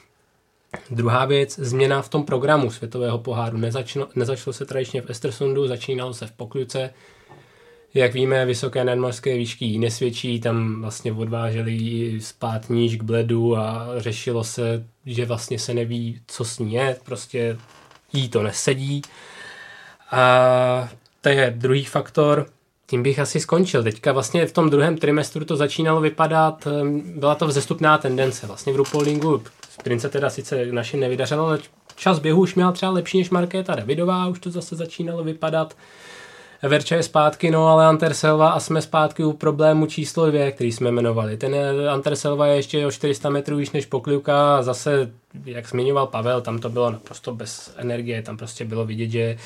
[0.92, 3.58] Druhá věc, změna v tom programu světového poháru.
[3.58, 6.94] Nezačno, nezačalo se tradičně v Estersundu, začínalo se v Pokluce.
[7.94, 14.44] Jak víme, vysoké nadmořské výšky nesvědčí, tam vlastně odváželi spát níž k bledu a řešilo
[14.44, 17.58] se, že vlastně se neví, co s ní je, prostě
[18.14, 19.02] jí to nesedí.
[20.12, 20.90] A
[21.22, 22.46] to je druhý faktor.
[22.90, 23.84] Tím bych asi skončil.
[23.84, 26.68] Teďka vlastně v tom druhém trimestru to začínalo vypadat,
[27.16, 28.48] byla to vzestupná tendence.
[28.48, 31.60] Vlastně v RuPaulingu sprint se teda sice našim nevydařilo, ale
[31.96, 35.76] čas běhu už měl třeba lepší než Markéta Davidová, už to zase začínalo vypadat.
[36.64, 40.90] Verča je zpátky, no ale Anterselva a jsme zpátky u problému číslo dvě, který jsme
[40.90, 41.38] jmenovali.
[41.38, 41.56] Ten
[41.90, 45.12] Anterselva je ještě o 400 metrů víc než Poklivka a zase,
[45.46, 49.38] jak zmiňoval Pavel, tam to bylo naprosto bez energie, tam prostě bylo vidět, že,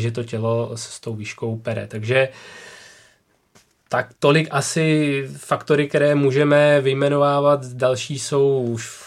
[0.00, 1.86] že to tělo s tou výškou pere.
[1.86, 2.28] Takže
[3.88, 9.04] tak tolik asi faktory, které můžeme vyjmenovávat, další jsou už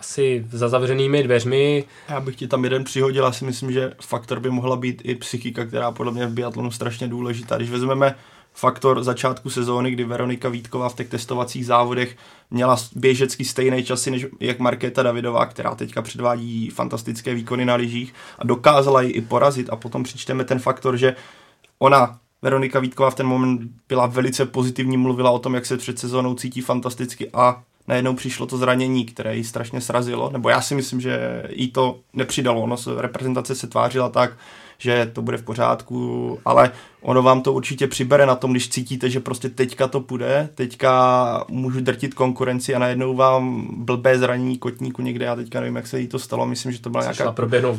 [0.00, 1.84] asi za zavřenými dveřmi.
[2.08, 5.14] Já bych ti tam jeden přihodil, já si myslím, že faktor by mohla být i
[5.14, 7.56] psychika, která podle mě v biatlonu strašně důležitá.
[7.56, 8.14] Když vezmeme
[8.54, 12.16] faktor začátku sezóny, kdy Veronika Vítková v těch testovacích závodech
[12.50, 18.14] měla běžecky stejné časy než jak Markéta Davidová, která teďka předvádí fantastické výkony na lyžích
[18.38, 19.70] a dokázala ji i porazit.
[19.70, 21.16] A potom přičteme ten faktor, že
[21.78, 25.98] ona Veronika Vítková v ten moment byla velice pozitivní, mluvila o tom, jak se před
[25.98, 30.74] sezónou cítí fantasticky a najednou přišlo to zranění, které ji strašně srazilo, nebo já si
[30.74, 34.32] myslím, že jí to nepřidalo, ono se, reprezentace se tvářila tak,
[34.80, 39.10] že to bude v pořádku, ale ono vám to určitě přibere na tom, když cítíte,
[39.10, 45.02] že prostě teďka to půjde, teďka můžu drtit konkurenci a najednou vám blbé zranění kotníku
[45.02, 47.34] někde, já teďka nevím, jak se jí to stalo, myslím, že to byla nějaká,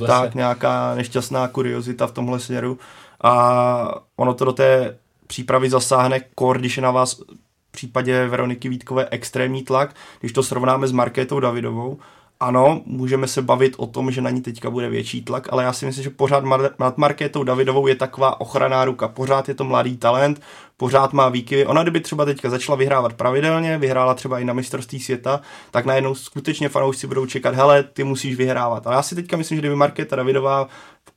[0.08, 2.78] tak, nějaká nešťastná kuriozita v tomhle směru.
[3.24, 7.22] A ono to do té přípravy zasáhne kor, když je na vás
[7.70, 12.00] v případě Veroniky Vítkové extrémní tlak, když to srovnáme s Markétou Davidovou,
[12.42, 15.74] ano, můžeme se bavit o tom, že na ní teďka bude větší tlak, ale já
[15.74, 16.44] si myslím, že pořád
[16.80, 19.08] nad Markétou Davidovou je taková ochranná ruka.
[19.08, 20.42] Pořád je to mladý talent,
[20.78, 21.66] pořád má výkyvy.
[21.66, 26.16] Ona kdyby třeba teďka začala vyhrávat pravidelně, vyhrála třeba i na mistrovství světa, tak najednou
[26.16, 28.88] skutečně fanoušci budou čekat, hele, ty musíš vyhrávat.
[28.88, 30.68] Ale já si teďka myslím, že kdyby Markéta Davidová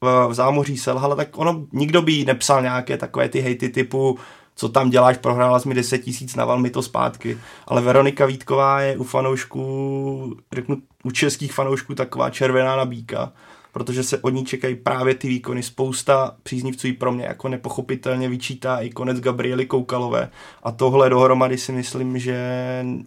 [0.02, 4.18] v, v zámoří selhala, tak ono, nikdo by jí nepsal nějaké takové ty hejty typu,
[4.56, 7.38] co tam děláš, prohrála jsi mi 10 tisíc, naval mi to zpátky.
[7.66, 13.32] Ale Veronika Vítková je u fanoušků, řeknu, u českých fanoušků taková červená nabíka,
[13.74, 15.62] protože se od ní čekají právě ty výkony.
[15.62, 20.30] Spousta příznivců pro mě jako nepochopitelně vyčítá i konec Gabriely Koukalové.
[20.62, 22.38] A tohle dohromady si myslím, že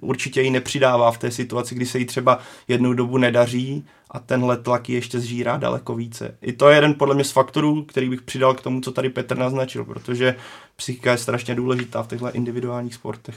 [0.01, 4.57] určitě ji nepřidává v té situaci, kdy se jí třeba jednou dobu nedaří a tenhle
[4.57, 6.37] tlak ještě zžírá daleko více.
[6.41, 9.09] I to je jeden podle mě z faktorů, který bych přidal k tomu, co tady
[9.09, 10.35] Petr naznačil, protože
[10.75, 13.35] psychika je strašně důležitá v těchto individuálních sportech.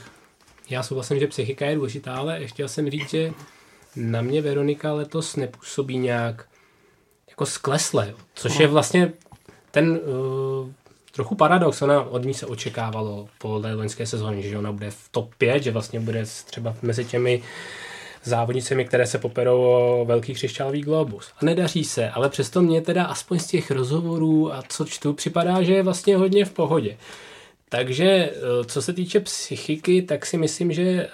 [0.69, 3.33] Já souhlasím, že psychika je důležitá, ale chtěl jsem říct, že
[3.95, 6.50] na mě Veronika letos nepůsobí nějak
[7.41, 9.13] jako sklesle, což je vlastně
[9.71, 10.69] ten uh,
[11.11, 11.81] trochu paradox.
[11.81, 15.63] Ona od ní se očekávalo po té loňské sezóně, že ona bude v top 5,
[15.63, 17.43] že vlastně bude třeba mezi těmi
[18.23, 21.31] závodnicemi, které se poperou o velký křišťálový globus.
[21.41, 25.63] A nedaří se, ale přesto mě teda aspoň z těch rozhovorů a co čtu, připadá,
[25.63, 26.97] že je vlastně hodně v pohodě.
[27.69, 31.09] Takže eh, co se týče psychiky, tak si myslím, že eh,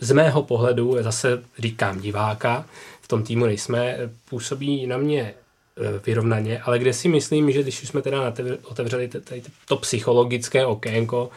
[0.00, 2.66] z mého pohledu, zase říkám diváka,
[3.06, 3.96] v tom týmu nejsme,
[4.30, 9.42] působí na mě eh, vyrovnaně, ale kde si myslím, že když jsme teda otevřeli tady
[9.68, 11.30] to psychologické okénko,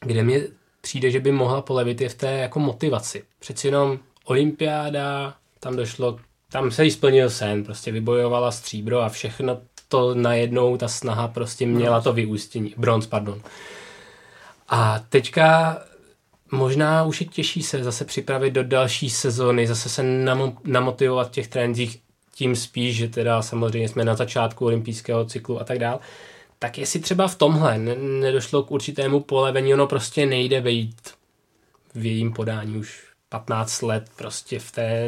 [0.00, 0.42] kde mě
[0.80, 3.24] přijde, že by mohla polevit je v té jako motivaci.
[3.38, 6.18] Přeci jenom olympiáda, tam došlo,
[6.52, 11.66] tam se jí splnil sen, prostě vybojovala stříbro a všechno to najednou, ta snaha prostě
[11.66, 12.74] měla to vyústění.
[12.76, 13.40] Bronz, pardon.
[14.68, 15.78] A teďka
[16.52, 21.30] možná už je těžší se zase připravit do další sezóny, zase se nam, namotivovat v
[21.30, 22.00] těch trendích
[22.34, 25.98] tím spíš, že teda samozřejmě jsme na začátku olympijského cyklu a tak dále
[26.62, 31.10] tak jestli třeba v tomhle nedošlo k určitému polevení, ono prostě nejde vejít
[31.94, 35.04] v jejím podání už 15 let prostě v té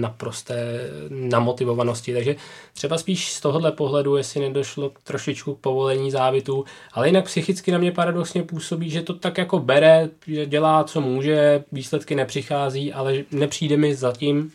[0.00, 2.36] naprosté namotivovanosti, takže
[2.72, 7.72] třeba spíš z tohohle pohledu, jestli nedošlo k trošičku k povolení závitu, ale jinak psychicky
[7.72, 12.92] na mě paradoxně působí, že to tak jako bere, že dělá, co může, výsledky nepřichází,
[12.92, 14.52] ale nepřijde mi zatím,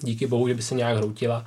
[0.00, 1.44] díky bohu, že by se nějak hroutila,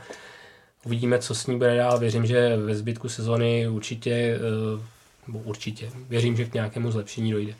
[0.86, 2.00] Uvidíme, co s ní bude dál.
[2.00, 7.56] Věřím, že ve zbytku sezony určitě, eh, určitě, věřím, že k nějakému zlepšení dojde.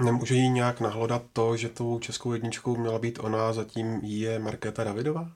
[0.00, 4.84] Nemůže jí nějak nahlodat to, že tou českou jedničkou měla být ona, zatím je Markéta
[4.84, 5.28] Davidová?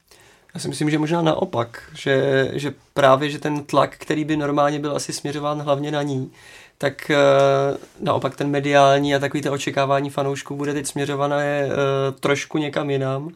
[0.55, 4.79] Já si myslím, že možná naopak, že, že právě, že ten tlak, který by normálně
[4.79, 6.33] byl asi směřován hlavně na ní,
[6.79, 7.17] tak e,
[8.01, 11.71] naopak ten mediální a takový to očekávání fanoušků bude teď směřované e,
[12.21, 13.31] trošku někam jinam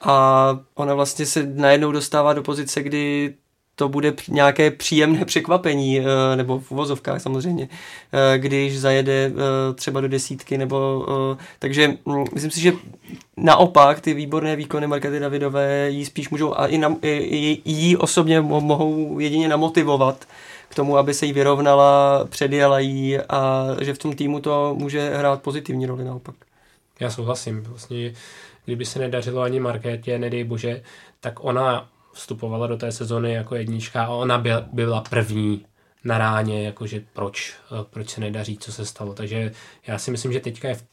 [0.00, 3.34] a ona vlastně se najednou dostává do pozice, kdy
[3.78, 7.68] to bude nějaké příjemné překvapení, eh, nebo v uvozovkách samozřejmě,
[8.12, 11.06] eh, když zajede eh, třeba do desítky, nebo
[11.58, 12.72] takže hm, myslím si, že
[13.36, 18.40] naopak ty výborné výkony Markety Davidové jí spíš můžou a i, na, i, jí osobně
[18.40, 20.24] mohou jedině namotivovat
[20.68, 25.10] k tomu, aby se jí vyrovnala, předjela jí a že v tom týmu to může
[25.14, 26.34] hrát pozitivní roli naopak.
[27.00, 27.62] Já souhlasím.
[27.62, 28.12] Vlastně
[28.64, 30.82] kdyby se nedařilo ani Markétě, nedej bože,
[31.20, 35.64] tak ona vstupovala do té sezony jako jednička a ona byla, byla první
[36.04, 39.14] na ráně, jakože proč, eh, proč se nedaří, co se stalo.
[39.14, 39.52] Takže
[39.86, 40.84] já si myslím, že teďka je v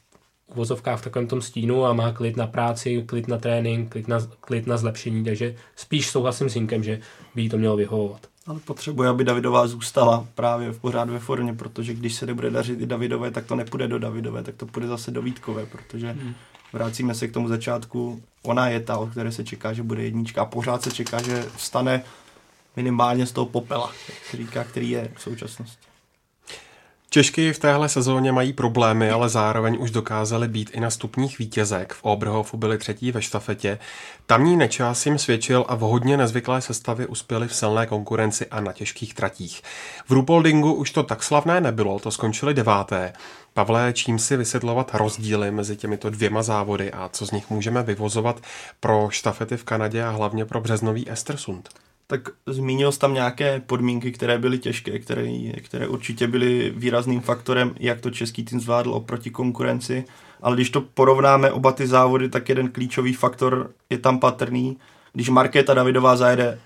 [0.46, 4.18] uvozovkách v takovém tom stínu a má klid na práci, klid na trénink, klid na,
[4.40, 7.00] klid na zlepšení, takže spíš souhlasím s Inkem, že
[7.34, 8.26] by jí to mělo vyhovovat.
[8.46, 12.80] Ale potřebuje, aby Davidová zůstala právě v pořád ve formě, protože když se nebude dařit
[12.80, 16.34] i Davidové, tak to nepůjde do Davidové, tak to půjde zase do Vítkové, protože hmm
[16.72, 20.42] vracíme se k tomu začátku, ona je ta, o které se čeká, že bude jednička
[20.42, 22.02] a pořád se čeká, že vstane
[22.76, 25.86] minimálně z toho popela, jak se říká, který je v současnosti.
[27.16, 31.92] Češky v téhle sezóně mají problémy, ale zároveň už dokázali být i na stupních vítězek.
[31.92, 33.78] V Oberhofu byli třetí ve štafetě.
[34.26, 38.72] Tamní nečas jim svědčil a v hodně nezvyklé sestavě uspěli v silné konkurenci a na
[38.72, 39.62] těžkých tratích.
[40.06, 43.12] V Rupoldingu už to tak slavné nebylo, to skončili deváté.
[43.54, 48.40] Pavle, čím si vysvětlovat rozdíly mezi těmito dvěma závody a co z nich můžeme vyvozovat
[48.80, 51.85] pro štafety v Kanadě a hlavně pro březnový Estersund?
[52.08, 55.28] Tak zmínil jsi tam nějaké podmínky, které byly těžké, které,
[55.62, 60.04] které určitě byly výrazným faktorem, jak to český tým zvládl oproti konkurenci.
[60.42, 64.76] Ale když to porovnáme oba ty závody, tak jeden klíčový faktor je tam patrný.
[65.12, 66.58] Když Markéta Davidová zajede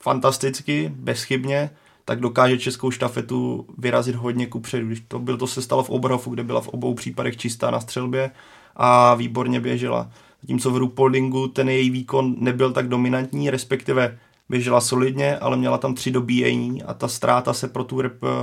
[0.00, 1.70] fantasticky, bezchybně,
[2.04, 4.86] tak dokáže českou štafetu vyrazit hodně kupředu.
[4.86, 7.80] Když to byl, to se stalo v Oberhofu, kde byla v obou případech čistá na
[7.80, 8.30] střelbě
[8.76, 10.10] a výborně běžela.
[10.42, 15.94] Zatímco v Rupoldingu ten její výkon nebyl tak dominantní, respektive běžela solidně, ale měla tam
[15.94, 18.02] tři dobíjení a ta ztráta se pro tu,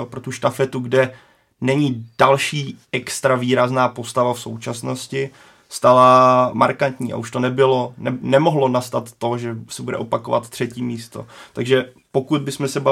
[0.09, 1.13] pro tu štafetu, kde
[1.62, 5.29] není další extra výrazná postava v současnosti,
[5.69, 10.83] stala markantní a už to nebylo, ne, nemohlo nastat to, že se bude opakovat třetí
[10.83, 11.27] místo.
[11.53, 12.83] Takže pokud bychom se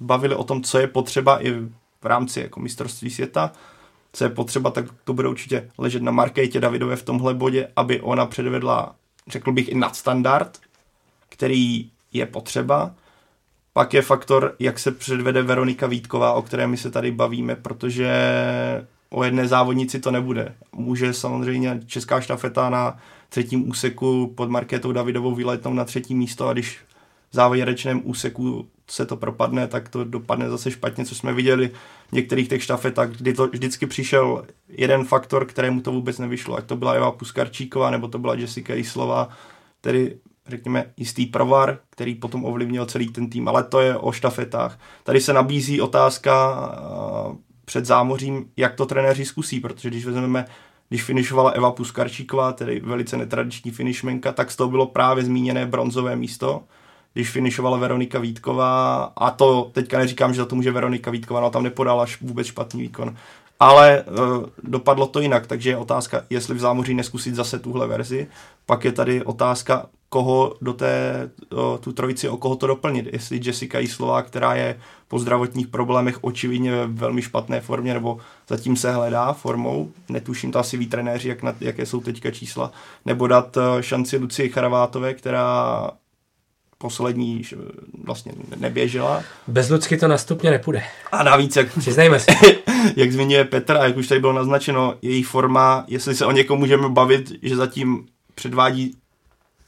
[0.00, 1.52] bavili o tom, co je potřeba i
[2.02, 3.52] v rámci jako mistrovství světa,
[4.12, 8.00] co je potřeba, tak to bude určitě ležet na Markétě Davidové v tomhle bodě, aby
[8.00, 8.94] ona předvedla,
[9.28, 10.58] řekl bych, i nadstandard,
[11.28, 12.94] který je potřeba.
[13.72, 18.10] Pak je faktor, jak se předvede Veronika Vítková, o které my se tady bavíme, protože
[19.10, 20.54] o jedné závodnici to nebude.
[20.72, 26.52] Může samozřejmě česká štafeta na třetím úseku pod Markétou Davidovou vyletnout na třetí místo a
[26.52, 26.78] když
[27.30, 31.70] v závěrečném úseku se to propadne, tak to dopadne zase špatně, co jsme viděli
[32.08, 36.64] v některých těch štafetách, kdy to vždycky přišel jeden faktor, kterému to vůbec nevyšlo, ať
[36.64, 39.28] to byla Eva Puskarčíková, nebo to byla Jessica Islová,
[39.80, 40.18] tedy
[40.50, 44.78] řekněme, jistý provar, který potom ovlivnil celý ten tým, ale to je o štafetách.
[45.04, 46.56] Tady se nabízí otázka
[47.64, 50.46] před zámořím, jak to trenéři zkusí, protože když vezmeme
[50.90, 56.16] když finišovala Eva Puskarčíková, tedy velice netradiční finishmenka, tak z toho bylo právě zmíněné bronzové
[56.16, 56.62] místo.
[57.12, 61.50] Když finišovala Veronika Vítková, a to teďka neříkám, že za to může Veronika Vítková, no
[61.50, 63.16] tam nepodala vůbec špatný výkon,
[63.60, 68.26] ale uh, dopadlo to jinak, takže je otázka, jestli v zámoří neskusit zase tuhle verzi.
[68.66, 73.08] Pak je tady otázka, koho do té, o, tu trojici, o koho to doplnit.
[73.12, 78.18] Jestli Jessica Jislová, která je po zdravotních problémech očividně ve velmi špatné formě, nebo
[78.48, 82.72] zatím se hledá formou, netuším to asi ví trenéři, jak na, jaké jsou teďka čísla,
[83.06, 85.90] nebo dát šanci Lucii Charavátové, která
[86.78, 87.42] poslední
[88.04, 89.22] vlastně neběžela.
[89.46, 90.82] Bez Lucky to nastupně nepůjde.
[91.12, 92.30] A navíc, jak, Přiznejme si.
[92.96, 96.58] jak zmiňuje Petr a jak už tady bylo naznačeno, její forma, jestli se o někom
[96.58, 98.94] můžeme bavit, že zatím předvádí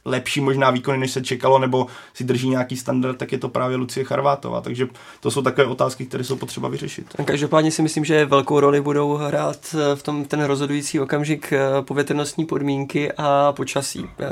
[0.04, 3.76] lepší možná výkony, než se čekalo, nebo si drží nějaký standard, tak je to právě
[3.76, 4.60] Lucie Charvátová.
[4.60, 4.86] Takže
[5.20, 7.06] to jsou takové otázky, které jsou potřeba vyřešit.
[7.24, 11.82] Každopádně si myslím, že velkou roli budou hrát eh, v tom ten rozhodující okamžik eh,
[11.82, 14.04] povětrnostní podmínky a počasí.
[14.20, 14.26] Eh,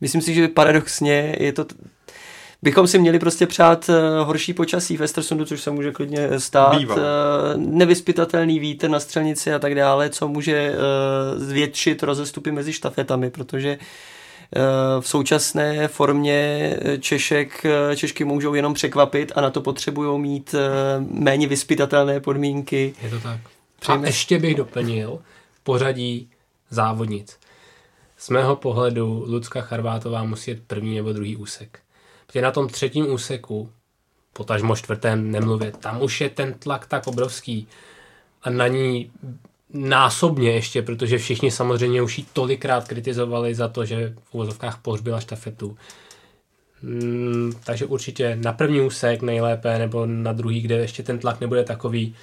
[0.00, 1.66] myslím si, že paradoxně je to
[2.62, 3.90] bychom si měli prostě přát
[4.24, 6.78] horší počasí v Estersundu, což se může klidně stát.
[6.78, 6.98] Býval.
[7.56, 10.74] Nevyspytatelný vítr na střelnici a tak dále, co může
[11.36, 13.78] zvětšit rozestupy mezi štafetami, protože
[15.00, 20.60] v současné formě Češek, eh, Češky můžou jenom překvapit a na to potřebují mít eh,
[21.00, 22.94] méně vyspytatelné podmínky.
[23.02, 23.40] Je to tak.
[23.80, 24.02] Přejme.
[24.02, 25.18] A ještě bych doplnil
[25.62, 26.30] pořadí
[26.70, 27.38] závodnic.
[28.18, 31.80] Z mého pohledu Lucka Charvátová musí jít první nebo druhý úsek.
[32.26, 33.70] Protože na tom třetím úseku,
[34.32, 37.68] potažmo čtvrtém nemluvě, tam už je ten tlak tak obrovský
[38.42, 39.10] a na ní
[39.72, 45.20] násobně ještě, protože všichni samozřejmě už ji tolikrát kritizovali za to, že v uvozovkách pohřbila
[45.20, 45.76] štafetu.
[46.82, 51.64] Hmm, takže určitě na první úsek nejlépe, nebo na druhý, kde ještě ten tlak nebude
[51.64, 52.14] takový,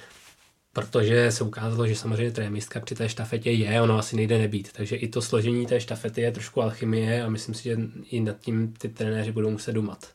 [0.72, 4.72] protože se ukázalo, že samozřejmě trémistka při té štafetě je, ono asi nejde nebýt.
[4.72, 7.76] Takže i to složení té štafety je trošku alchymie a myslím si, že
[8.10, 10.08] i nad tím ty trenéři budou muset dumat.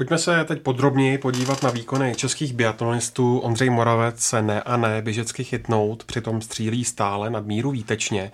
[0.00, 3.38] Pojďme se teď podrobněji podívat na výkony českých biatlonistů.
[3.38, 8.32] Ondřej Moravec se ne a ne běžecky chytnout, přitom střílí stále nad míru výtečně.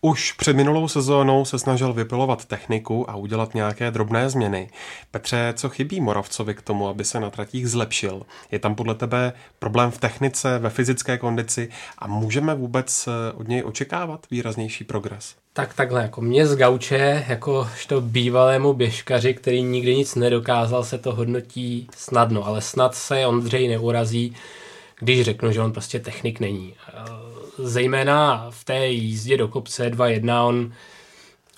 [0.00, 4.70] Už před minulou sezónou se snažil vypilovat techniku a udělat nějaké drobné změny.
[5.10, 8.22] Petře, co chybí Moravcovi k tomu, aby se na tratích zlepšil?
[8.50, 13.48] Je tam podle tebe problém v technice, ve fyzické kondici a můžeme vůbec eh, od
[13.48, 15.34] něj očekávat výraznější progres?
[15.58, 20.98] Tak takhle, jako mě z gauče, jako to bývalému běžkaři, který nikdy nic nedokázal, se
[20.98, 24.36] to hodnotí snadno, ale snad se Ondřej neurazí,
[24.98, 26.74] když řeknu, že on prostě technik není.
[26.88, 26.92] Eh,
[27.58, 30.72] zejména v té jízdě do kopce 2-1 on,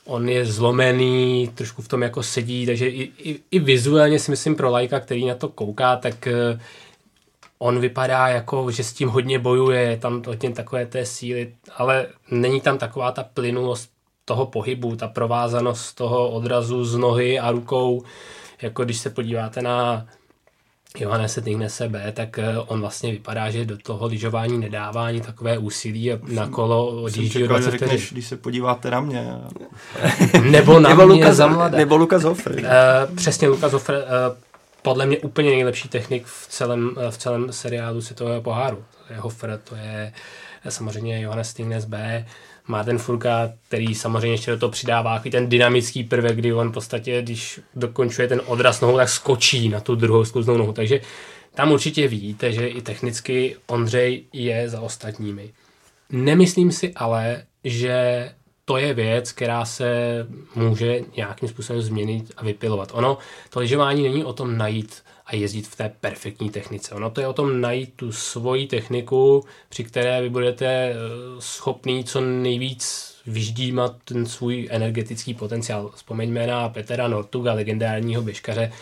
[0.05, 4.57] on je zlomený, trošku v tom jako sedí, takže i, i, i vizuálně si myslím
[4.57, 6.61] pro lajka, který na to kouká, tak eh,
[7.63, 12.07] on vypadá jako, že s tím hodně bojuje, je tam hodně takové té síly, ale
[12.31, 13.91] není tam taková ta plynulost
[14.25, 18.03] toho pohybu, ta provázanost toho odrazu z nohy a rukou,
[18.63, 20.07] jako když se podíváte na
[20.99, 25.59] Johannese Tignese B, tak eh, on vlastně vypadá, že do toho lyžování nedává ani takové
[25.59, 29.33] úsilí a na kolo odjíždí 20 řekneš, když se podíváte na mě.
[30.51, 31.79] nebo na nebo mě Lukas, za mladé.
[31.79, 32.53] Nebo Lukas Hofer.
[32.53, 34.50] Uh, přesně Lukas Hofer, uh,
[34.83, 38.85] podle mě úplně nejlepší technik v celém, v celém seriálu světového poháru.
[39.07, 40.13] To je Hofer, to je
[40.69, 42.27] samozřejmě Johannes Tingnes B,
[42.85, 47.23] ten Furka, který samozřejmě ještě do toho přidává ten dynamický prvek, kdy on v podstatě,
[47.23, 50.73] když dokončuje ten odraz nohou, tak skočí na tu druhou sklouznou nohu.
[50.73, 51.01] Takže
[51.55, 55.51] tam určitě vidíte, že i technicky Ondřej je za ostatními.
[56.11, 58.29] Nemyslím si ale, že
[58.71, 59.91] to je věc, která se
[60.55, 62.91] může nějakým způsobem změnit a vypilovat.
[62.93, 66.95] Ono, to lyžování není o tom najít a jezdit v té perfektní technice.
[66.95, 70.95] Ono to je o tom najít tu svoji techniku, při které vy budete eh,
[71.39, 75.91] schopný co nejvíc vyždímat ten svůj energetický potenciál.
[75.95, 78.73] Vzpomeňme na Petra Nortuga, legendárního běžkaře,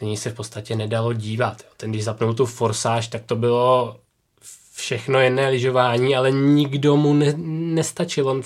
[0.00, 1.62] nyní se v podstatě nedalo dívat.
[1.76, 3.96] Ten, když zapnul tu forsáž, tak to bylo
[4.74, 8.28] všechno jedné lyžování, ale nikdo mu ne, nestačil.
[8.28, 8.42] On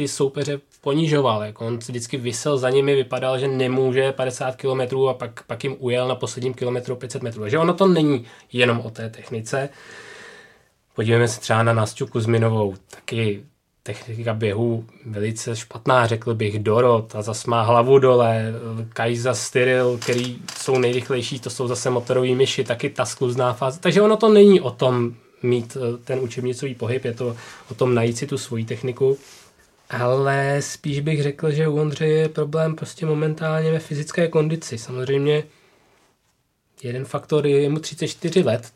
[0.00, 1.42] ty soupeře ponižoval.
[1.42, 5.76] Jako on vždycky vysel za nimi, vypadal, že nemůže 50 km a pak, pak jim
[5.78, 7.40] ujel na posledním kilometru 500 metrů.
[7.40, 9.68] Takže ono to není jenom o té technice.
[10.94, 13.42] Podívejme se třeba na Nastю Kuzminovou, taky
[13.82, 18.52] technika běhu velice špatná, řekl bych, Dorot a zas má hlavu dole,
[18.88, 23.80] Kajza, Styril, který jsou nejrychlejší, to jsou zase motorový myši, taky ta skluzná fáze.
[23.80, 27.36] Takže ono to není o tom mít eh, ten učebnicový pohyb, je to
[27.70, 29.18] o tom najít si tu svoji techniku.
[29.90, 34.78] Ale spíš bych řekl, že u Ondřeje je problém prostě momentálně ve fyzické kondici.
[34.78, 35.44] Samozřejmě
[36.82, 38.72] jeden faktor je mu 34 let,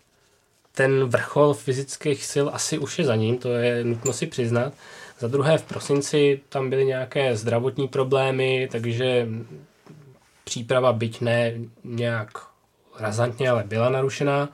[0.72, 4.72] ten vrchol fyzických sil asi už je za ním, to je nutno si přiznat.
[5.18, 9.28] Za druhé v prosinci tam byly nějaké zdravotní problémy, takže
[10.44, 11.52] příprava byť ne
[11.84, 12.28] nějak
[12.98, 14.48] razantně, ale byla narušená.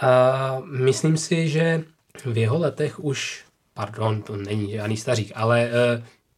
[0.00, 1.82] A myslím si, že
[2.24, 3.43] v jeho letech už,
[3.74, 5.70] pardon, to není žádný stařík, ale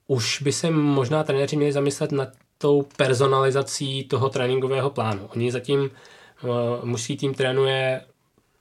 [0.08, 2.28] uh, už by se možná trenéři měli zamyslet nad
[2.58, 5.26] tou personalizací toho tréninkového plánu.
[5.34, 6.50] Oni zatím uh,
[6.84, 8.00] mužský tým trénuje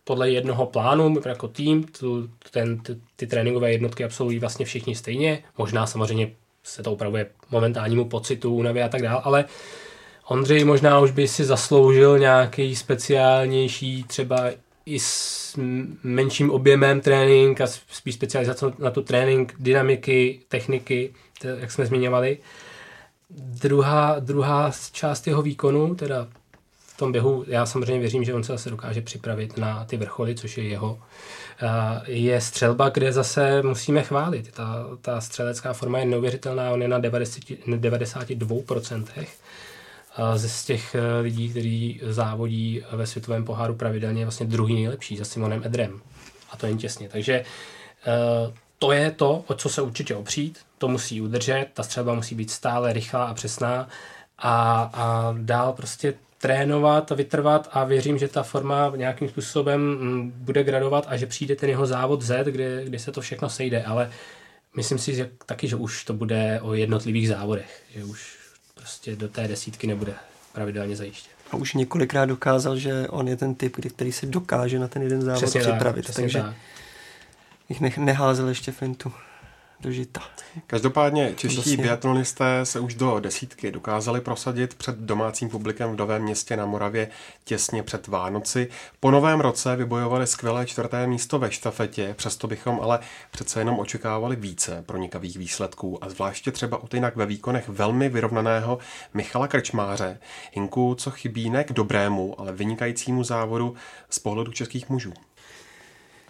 [0.04, 5.44] podle jednoho plánu jako tým, tu, ten, ty, ty tréninkové jednotky absolvují vlastně všichni stejně,
[5.58, 6.32] možná samozřejmě
[6.64, 9.46] se to upravuje momentálnímu pocitu, únavy a tak dále, ale
[10.28, 14.50] Ondřej možná už by si zasloužil nějaký speciálnější třeba
[14.86, 15.60] i s
[16.04, 21.14] menším objemem trénink a spíš specializace na tu trénink, dynamiky, techniky,
[21.44, 22.38] jak jsme zmiňovali.
[23.40, 26.28] Druhá, druhá část jeho výkonu, teda
[26.96, 30.36] v tom běhu, já samozřejmě věřím, že on se zase dokáže připravit na ty vrcholy,
[30.36, 31.00] což je jeho,
[32.06, 34.52] je střelba, kde zase musíme chválit.
[34.52, 39.26] Ta, ta střelecká forma je neuvěřitelná, on je na 90, 92% ze
[40.36, 45.26] z těch e, lidí, kteří závodí ve světovém poháru pravidelně, je vlastně druhý nejlepší za
[45.26, 46.02] Simonem Edrem.
[46.52, 47.10] A to jen těsně.
[47.10, 47.44] Takže e,
[48.80, 52.52] to je to, o co se určitě opřít, to musí udržet, ta střelba musí být
[52.52, 53.90] stále rychlá a přesná
[54.38, 60.64] a, a dál prostě trénovat vytrvat a věřím, že ta forma nějakým způsobem mm, bude
[60.64, 64.12] gradovat a že přijde ten jeho závod Z, kde, kde se to všechno sejde, ale
[64.76, 68.35] myslím si že taky, že už to bude o jednotlivých závodech, že už
[68.86, 70.14] prostě do té desítky nebude
[70.54, 71.34] pravidelně zajištěn.
[71.52, 75.22] A už několikrát dokázal, že on je ten typ, který se dokáže na ten jeden
[75.22, 76.06] závod přesně připravit.
[76.06, 77.82] Tak, takže tak.
[77.82, 79.12] bych neházel ještě fintu
[79.80, 80.22] do žita.
[80.68, 86.58] Každopádně čeští biatlonisté se už do desítky dokázali prosadit před domácím publikem v Novém městě
[86.58, 87.10] na Moravě
[87.44, 88.68] těsně před Vánoci.
[89.00, 93.00] Po novém roce vybojovali skvělé čtvrté místo ve štafetě, přesto bychom ale
[93.32, 98.80] přece jenom očekávali více pronikavých výsledků a zvláště třeba u jinak ve výkonech velmi vyrovnaného
[99.14, 100.20] Michala Krčmáře.
[100.54, 103.76] Hinku, co chybí ne k dobrému, ale vynikajícímu závodu
[104.10, 105.14] z pohledu českých mužů.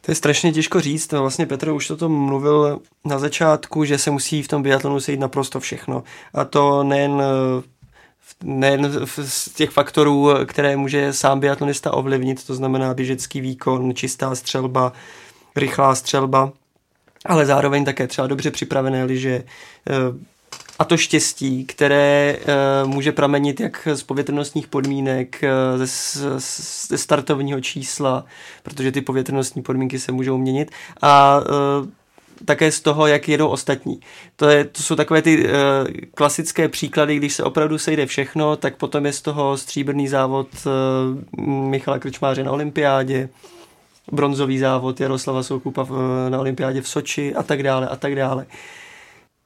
[0.06, 1.12] To je strašně těžko říct.
[1.12, 5.60] Vlastně Petr už to mluvil na začátku, že se musí v tom biatlonu sejít naprosto
[5.60, 6.04] všechno.
[6.34, 7.24] A to nejen
[8.44, 14.94] nejen z těch faktorů, které může sám biatlonista ovlivnit, to znamená běžecký výkon, čistá střelba,
[15.56, 16.52] rychlá střelba,
[17.26, 19.44] ale zároveň také třeba dobře připravené liže,
[20.80, 22.38] a to štěstí, které
[22.84, 26.40] uh, může pramenit jak z povětrnostních podmínek, uh, ze,
[26.88, 28.26] ze startovního čísla,
[28.64, 30.72] protože ty povětrnostní podmínky se můžou měnit,
[31.02, 31.88] a uh,
[32.46, 34.00] také z toho, jak jedou ostatní.
[34.36, 35.52] To, je, to jsou takové ty uh,
[36.14, 40.48] klasické příklady, když se opravdu sejde všechno, tak potom je z toho stříbrný závod
[41.36, 43.30] uh, Michala Krčmáře na olympiádě,
[44.12, 45.88] bronzový závod Jaroslava Soukupa
[46.30, 48.46] na olympiádě v Soči a tak dále a tak dále.
[48.46, 48.52] Uh,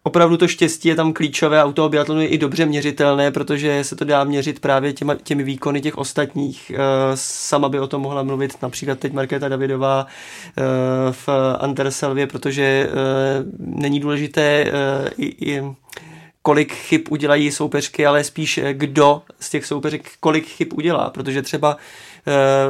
[0.04, 3.84] opravdu to štěstí je tam klíčové a u toho biatlonu je i dobře měřitelné, protože
[3.84, 6.72] se to dá měřit právě těma, těmi výkony těch ostatních.
[6.76, 6.78] Eh,
[7.16, 10.62] sama by o tom mohla mluvit například teď Markéta Davidová eh,
[11.12, 11.30] v
[11.60, 12.94] Anterselvě, protože eh,
[13.60, 14.66] není důležité
[15.18, 15.64] i, i
[16.42, 21.78] kolik chyb udělají soupeřky, ale spíš kdo z těch soupeřek kolik chyb udělá, protože třeba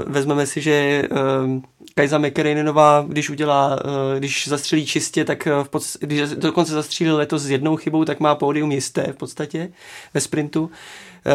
[0.05, 1.03] vezmeme si, že
[1.95, 3.79] Kajza McKerrinenová, když udělá,
[4.15, 8.05] eh, když zastřelí čistě, tak eh, v podstatě, když dokonce zastřílil letos s jednou chybou,
[8.05, 9.71] tak má pódium jisté v podstatě
[10.13, 10.71] ve sprintu.
[11.25, 11.31] Eh,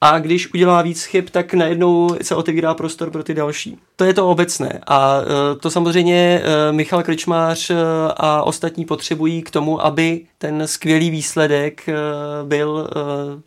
[0.00, 3.78] a když udělá víc chyb, tak najednou se otevírá prostor pro ty další.
[3.96, 4.80] To je to obecné.
[4.86, 5.20] A
[5.60, 7.70] to samozřejmě Michal Krčmář
[8.16, 11.86] a ostatní potřebují k tomu, aby ten skvělý výsledek
[12.44, 12.90] byl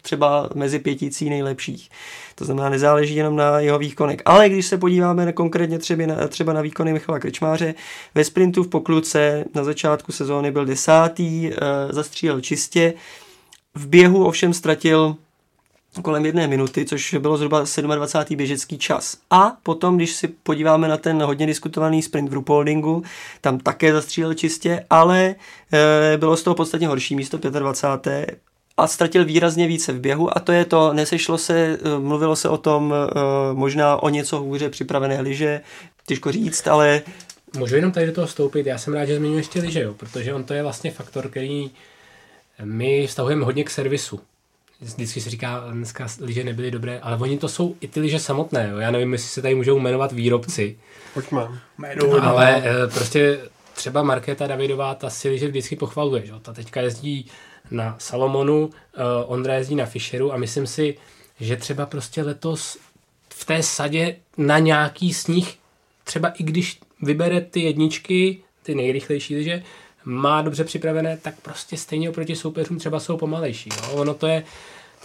[0.02, 1.90] třeba mezi pěticí nejlepších.
[2.36, 4.20] To znamená, nezáleží jenom na jeho výkonech.
[4.26, 7.76] Ale když se podíváme na konkrétně třeba na, třeba na výkony Michala Krčmáře,
[8.16, 11.54] ve sprintu v pokluce na začátku sezóny byl desátý, e,
[11.90, 12.94] zastřílel čistě,
[13.76, 15.16] v běhu ovšem ztratil
[16.02, 17.64] kolem jedné minuty, což bylo zhruba
[17.96, 18.36] 27.
[18.36, 19.18] běžecký čas.
[19.30, 23.04] A potom, když si podíváme na ten hodně diskutovaný sprint v Rupoldingu,
[23.42, 25.36] tam také zastřílel čistě, ale
[25.74, 28.38] e, bylo z toho podstatně horší místo 25
[28.78, 32.50] a ztratil výrazně více v běhu a to je to, nesešlo se, eh, mluvilo se
[32.50, 33.14] o tom eh,
[33.54, 35.62] možná o něco hůře připravené liže,
[36.08, 37.02] těžko říct, ale
[37.58, 40.34] můžu jenom tady do toho vstoupit, já jsem rád, že zmiňuješ ty liže, jo, protože
[40.34, 41.72] on to je vlastně faktor, který
[42.64, 44.20] my vztahujeme hodně k servisu.
[44.82, 48.70] Vždycky se říká, dneska liže nebyly dobré, ale oni to jsou i ty liže samotné.
[48.72, 48.78] Jo.
[48.78, 50.78] Já nevím, jestli se tady můžou jmenovat výrobci.
[51.14, 51.48] Pojďme.
[51.78, 53.40] Jmenuji, ale eh, prostě
[53.74, 56.26] třeba Markéta Davidová, ta si liže vždycky pochvaluje.
[56.26, 56.34] Že?
[56.42, 57.32] Ta teďka jezdí
[57.74, 58.72] na Salomonu, uh,
[59.26, 60.98] Ondra jezdí na Fisheru a myslím si,
[61.40, 62.78] že třeba prostě letos
[63.30, 65.58] v té sadě na nějaký sníh,
[66.04, 69.64] třeba i když vybere ty jedničky, ty nejrychlejší liže,
[70.06, 73.70] má dobře připravené, tak prostě stejně oproti soupeřům třeba jsou pomalejší.
[73.70, 73.94] Jo?
[73.94, 74.44] Ono to je,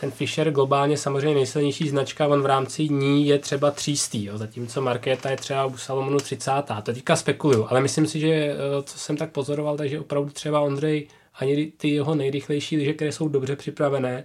[0.00, 4.38] ten Fisher globálně samozřejmě nejsilnější značka, on v rámci ní je třeba třístý, jo?
[4.38, 6.52] zatímco Markéta je třeba u Salomonu 30.
[6.82, 10.60] To teďka spekuluju, ale myslím si, že eh, co jsem tak pozoroval, takže opravdu třeba
[10.60, 11.06] Ondrej
[11.38, 14.24] ani ty jeho nejrychlejší lyže, které jsou dobře připravené,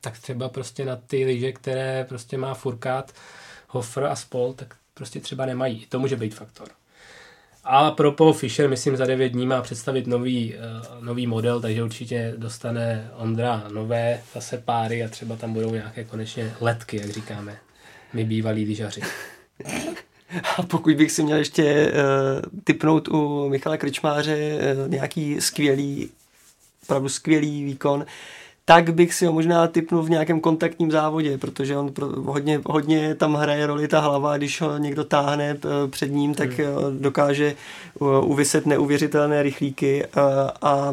[0.00, 3.12] tak třeba prostě na ty lyže, které prostě má Furkát,
[3.68, 5.86] Hoffer a Spol, tak prostě třeba nemají.
[5.88, 6.68] To může být faktor.
[7.64, 11.82] A pro Paul Fisher, myslím, za 9 dní má představit nový, uh, nový model, takže
[11.82, 17.58] určitě dostane Ondra nové zase páry a třeba tam budou nějaké konečně letky, jak říkáme.
[18.12, 19.00] My bývalí lyžaři.
[20.56, 26.10] A pokud bych si měl ještě uh, typnout u Michala Krčmáře uh, nějaký skvělý,
[26.82, 28.06] opravdu skvělý výkon,
[28.64, 33.14] tak bych si ho možná typnul v nějakém kontaktním závodě, protože on pro, hodně, hodně
[33.14, 36.66] tam hraje roli ta hlava, když ho někdo táhne eh, před ním, tak hmm.
[36.98, 37.54] dokáže
[38.20, 40.92] uvyset neuvěřitelné rychlíky a, a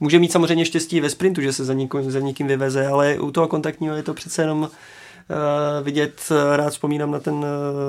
[0.00, 3.30] může mít samozřejmě štěstí ve sprintu, že se za, někým, za někým vyveze, ale u
[3.30, 4.68] toho kontaktního je to přece jenom Uh,
[5.82, 7.44] vidět, rád vzpomínám na, ten, uh,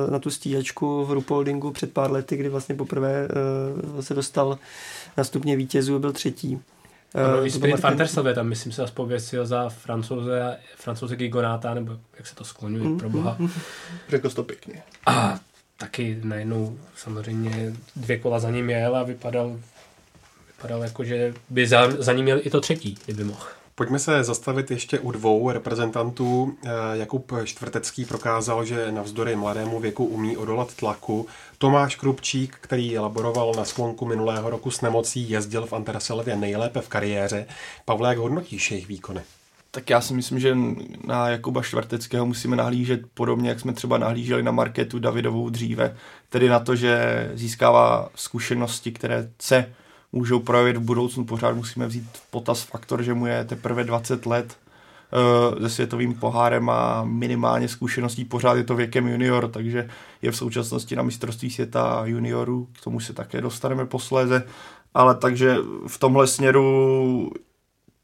[0.09, 3.27] na tu stíhačku v Rupoldingu před pár lety, kdy vlastně poprvé
[3.95, 4.57] uh, se dostal
[5.17, 6.59] na stupně vítězů, byl třetí.
[7.39, 12.43] Uh, Spirit Fantersové tam, myslím, se aspověsil za francouze, francouze Gigonáta, nebo jak se to
[12.43, 13.35] skloňuje, mm, pro boha.
[13.39, 13.49] Mm,
[14.09, 14.83] Řekl to pěkně.
[15.05, 15.39] A
[15.77, 19.59] taky najednou samozřejmě dvě kola za ním jel a vypadal,
[20.47, 23.45] vypadal jako, že by za, za ním měl i to třetí, kdyby mohl.
[23.77, 26.57] Pojďme se zastavit ještě u dvou reprezentantů.
[26.65, 31.27] Eh, Jakub Čtvrtecký prokázal, že navzdory mladému věku umí odolat tlaku.
[31.57, 36.87] Tomáš Krupčík, který laboroval na sklonku minulého roku s nemocí, jezdil v Anterselevě nejlépe v
[36.87, 37.45] kariéře.
[37.85, 39.21] Pavle, jak hodnotíš jejich výkony?
[39.71, 40.57] Tak já si myslím, že
[41.07, 45.97] na Jakuba Švarteckého musíme nahlížet podobně, jak jsme třeba nahlíželi na Marketu Davidovou dříve.
[46.29, 49.73] Tedy na to, že získává zkušenosti, které se
[50.15, 51.25] můžou projevit v budoucnu.
[51.25, 54.57] Pořád musíme vzít v potaz faktor, že mu je teprve 20 let
[55.57, 59.89] uh, se světovým pohárem a minimálně zkušeností pořád je to věkem junior, takže
[60.21, 64.43] je v současnosti na mistrovství světa juniorů, k tomu se také dostaneme posléze,
[64.93, 65.55] ale takže
[65.87, 67.31] v tomhle směru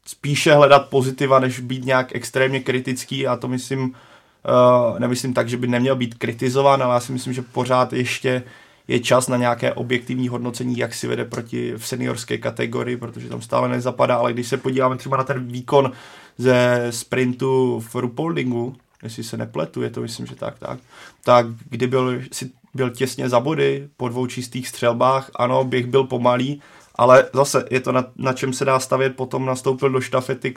[0.06, 5.56] spíše hledat pozitiva, než být nějak extrémně kritický a to myslím, uh, nemyslím tak, že
[5.56, 8.42] by neměl být kritizován, ale já si myslím, že pořád ještě
[8.88, 13.42] je čas na nějaké objektivní hodnocení, jak si vede proti v seniorské kategorii, protože tam
[13.42, 15.92] stále nezapadá, ale když se podíváme třeba na ten výkon
[16.38, 20.78] ze sprintu v Rupoldingu, jestli se nepletu, je to myslím, že tak, tak,
[21.24, 26.04] tak kdy byl, si byl těsně za body po dvou čistých střelbách, ano, běh byl
[26.04, 26.62] pomalý,
[26.94, 30.54] ale zase je to na, na čem se dá stavět, potom nastoupil do štafety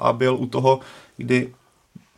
[0.00, 0.80] a byl u toho,
[1.16, 1.52] kdy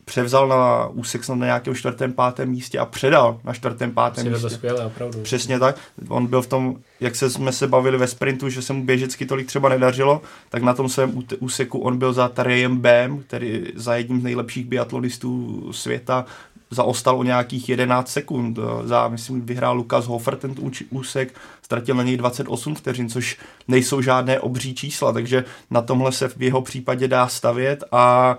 [0.05, 4.43] převzal na úsek snad na nějakém čtvrtém, pátém místě a předal na čtvrtém, pátém místě.
[4.43, 5.21] To skvěle, opravdu.
[5.21, 5.77] Přesně tak.
[6.09, 9.27] On byl v tom, jak se jsme se bavili ve sprintu, že se mu běžecky
[9.27, 13.97] tolik třeba nedařilo, tak na tom svém úseku on byl za Tarejem Bem, který za
[13.97, 16.25] jedním z nejlepších biatlonistů světa,
[16.71, 18.59] zaostal o nějakých 11 sekund.
[18.85, 20.55] Za, myslím, vyhrál Lukas Hofer ten
[20.91, 23.39] úsek, ztratil na něj 28 vteřin, což
[23.69, 28.37] nejsou žádné obří čísla, takže na tomhle se v jeho případě dá stavět a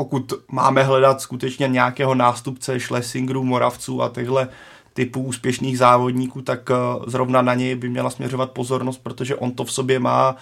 [0.00, 4.46] pokud máme hledat skutečně nějakého nástupce Schlesingerů, Moravců a těchto
[4.92, 6.74] typů úspěšných závodníků, tak eh,
[7.06, 10.36] zrovna na něj by měla směřovat pozornost, protože on to v sobě má.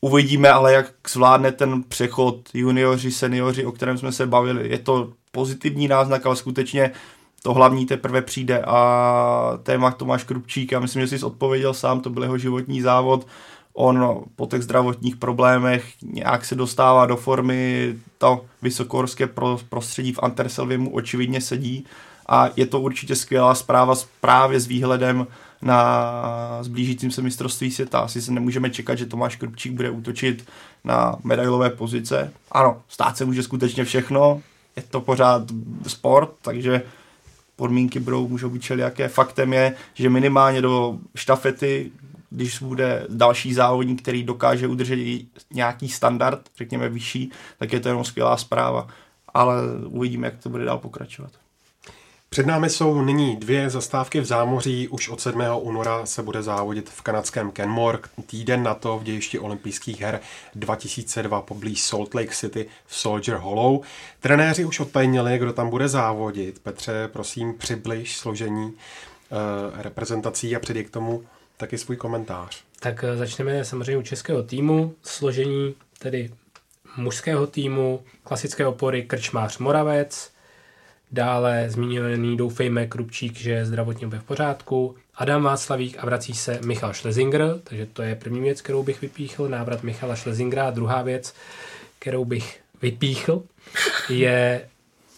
[0.00, 4.68] Uvidíme ale, jak zvládne ten přechod junioři, seniori, o kterém jsme se bavili.
[4.68, 6.90] Je to pozitivní náznak, ale skutečně
[7.42, 12.10] to hlavní teprve přijde a téma Tomáš Krupčík, já myslím, že jsi odpověděl sám, to
[12.10, 13.26] byl jeho životní závod,
[13.80, 19.28] on po těch zdravotních problémech nějak se dostává do formy, to vysokorské
[19.68, 21.86] prostředí v Anterselvě mu očividně sedí
[22.28, 25.26] a je to určitě skvělá zpráva právě s výhledem
[25.62, 27.98] na zblížícím se mistrovství světa.
[28.00, 30.44] Asi se nemůžeme čekat, že Tomáš Krupčík bude útočit
[30.84, 32.32] na medailové pozice.
[32.52, 34.42] Ano, stát se může skutečně všechno,
[34.76, 35.42] je to pořád
[35.86, 36.82] sport, takže
[37.56, 39.08] podmínky budou, můžou být všelijaké.
[39.08, 41.90] Faktem je, že minimálně do štafety
[42.30, 44.98] když bude další závodník, který dokáže udržet
[45.50, 48.88] nějaký standard, řekněme vyšší, tak je to jenom skvělá zpráva.
[49.34, 49.54] Ale
[49.86, 51.32] uvidíme, jak to bude dál pokračovat.
[52.30, 54.88] Před námi jsou nyní dvě zastávky v zámoří.
[54.88, 55.42] Už od 7.
[55.60, 57.98] února se bude závodit v kanadském Kenmore.
[58.26, 60.20] Týden na to v dějišti olympijských her
[60.54, 63.80] 2002 poblíž Salt Lake City v Soldier Hollow.
[64.20, 66.58] Trenéři už odtajnili, kdo tam bude závodit.
[66.58, 68.76] Petře, prosím, přibliž složení uh,
[69.74, 71.22] reprezentací a přidej k tomu
[71.60, 72.62] taky svůj komentář.
[72.80, 74.94] Tak uh, začneme samozřejmě u českého týmu.
[75.02, 76.30] Složení tedy
[76.96, 80.32] mužského týmu, klasické opory Krčmář Moravec,
[81.12, 84.96] Dále zmíněný doufejme Krupčík, že je zdravotně bude v pořádku.
[85.14, 89.48] Adam Václavík a vrací se Michal Schlesinger, takže to je první věc, kterou bych vypíchl,
[89.48, 90.66] návrat Michala Schlesingera.
[90.66, 91.34] A druhá věc,
[91.98, 93.42] kterou bych vypíchl,
[94.08, 94.68] je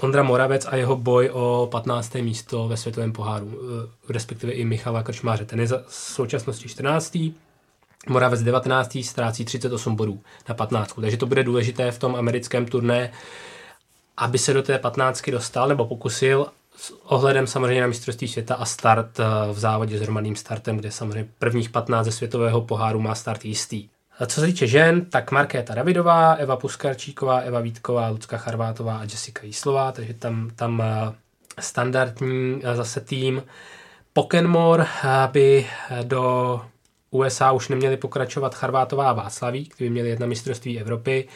[0.03, 2.23] Ondra Moravec a jeho boj o 15.
[2.23, 5.45] místo ve světovém poháru, eh, respektive i Michala Krčmáře.
[5.45, 7.35] Ten je v současnosti 14.
[8.09, 9.05] Moravec 19.
[9.05, 11.01] ztrácí 38 bodů na 15.
[11.01, 13.13] Takže to bude důležité v tom americkém turné
[14.17, 16.47] aby se do té patnáctky dostal nebo pokusil
[16.77, 20.91] s ohledem samozřejmě na mistrovství světa a start eh, v závodě s hromadným startem, kde
[20.91, 23.89] samozřejmě prvních 15 ze světového poháru má start jistý.
[24.27, 29.41] Co se týče žen, tak Markéta Davidová, Eva Puskarčíková, Eva Vítková, Lucka Charvátová a Jessica
[29.45, 31.13] Jíslová, takže tam, tam eh,
[31.61, 33.43] standardní eh, zase tým.
[34.13, 35.67] Pokenmore aby
[36.03, 36.61] do
[37.11, 41.29] USA už neměli pokračovat Charvátová a Václaví, kteří měli jedna mistrovství Evropy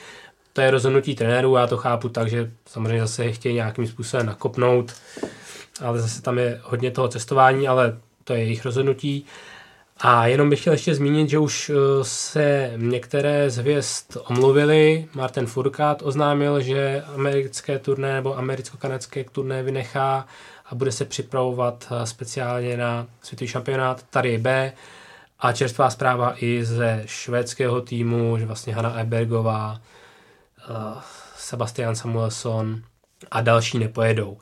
[0.56, 4.26] to je rozhodnutí trenérů, já to chápu tak, že samozřejmě zase je chtějí nějakým způsobem
[4.26, 4.92] nakopnout,
[5.84, 9.26] ale zase tam je hodně toho cestování, ale to je jejich rozhodnutí.
[10.00, 15.08] A jenom bych chtěl ještě zmínit, že už eh, se některé z hvězd omluvili.
[15.14, 20.26] Martin Furkat oznámil, že americké turné nebo americko-kanadské turné vynechá
[20.66, 24.02] a bude se připravovat eh, speciálně na světový šampionát.
[24.10, 24.72] Tady je B.
[25.38, 29.80] A čerstvá zpráva i ze švédského týmu, že vlastně Hanna Ebergová
[30.70, 30.76] uh,
[31.36, 32.82] Sebastian Samuelson
[33.30, 34.38] a další nepojedou.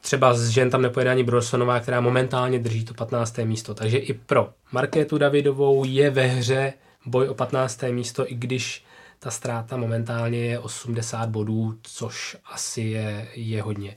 [0.00, 3.38] Třeba z žen tam nepojede ani Brorsonová, která momentálně drží to 15.
[3.38, 3.74] místo.
[3.74, 6.72] Takže i pro Markétu Davidovou je ve hře
[7.06, 7.82] boj o 15.
[7.90, 8.84] místo, i když
[9.18, 13.96] ta ztráta momentálně je 80 bodů, což asi je, je hodně.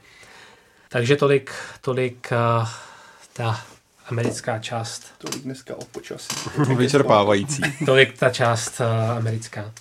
[0.89, 1.51] Takže tolik,
[1.81, 2.67] tolik uh,
[3.33, 3.61] ta
[4.05, 5.13] americká část.
[5.17, 6.35] Tolik dneska o počasí.
[6.77, 7.61] Vyčerpávající.
[7.85, 9.71] tolik ta část uh, americká.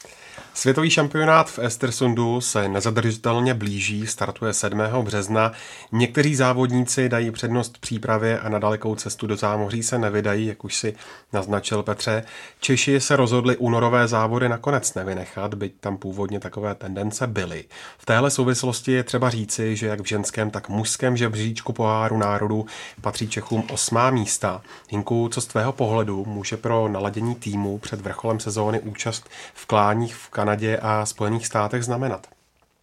[0.54, 4.78] Světový šampionát v Estersundu se nezadržitelně blíží, startuje 7.
[5.02, 5.52] března.
[5.92, 10.74] Někteří závodníci dají přednost přípravě a na dalekou cestu do zámoří se nevydají, jak už
[10.74, 10.94] si
[11.32, 12.24] naznačil Petře.
[12.60, 17.64] Češi se rozhodli únorové závody nakonec nevynechat, byť tam původně takové tendence byly.
[17.98, 22.66] V téhle souvislosti je třeba říci, že jak v ženském, tak mužském žebříčku poháru národu
[23.00, 24.62] patří Čechům osmá místa.
[24.90, 30.14] Hinku, co z tvého pohledu může pro naladění týmu před vrcholem sezóny účast v kláních
[30.14, 32.26] v Kanadě a Spojených státech znamenat?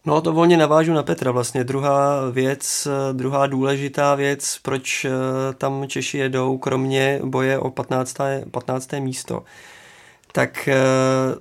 [0.04, 1.30] No to volně navážu na Petra.
[1.30, 5.10] Vlastně druhá věc, druhá důležitá věc, proč eh,
[5.54, 8.16] tam Češi jedou, kromě boje o 15.
[8.50, 8.92] 15.
[8.92, 9.42] místo,
[10.32, 10.76] tak eh,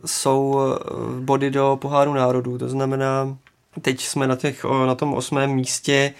[0.06, 0.80] jsou eh,
[1.20, 2.58] body do poháru národů.
[2.58, 3.38] To znamená,
[3.82, 6.14] teď jsme na, těch, na tom osmém místě,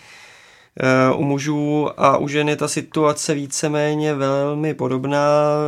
[1.16, 5.20] u mužů a u žen je ta situace víceméně velmi podobná.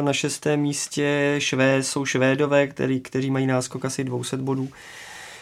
[0.02, 4.70] Na šestém místě švé, jsou Švédové, který, kteří mají náskok asi 200 bodů.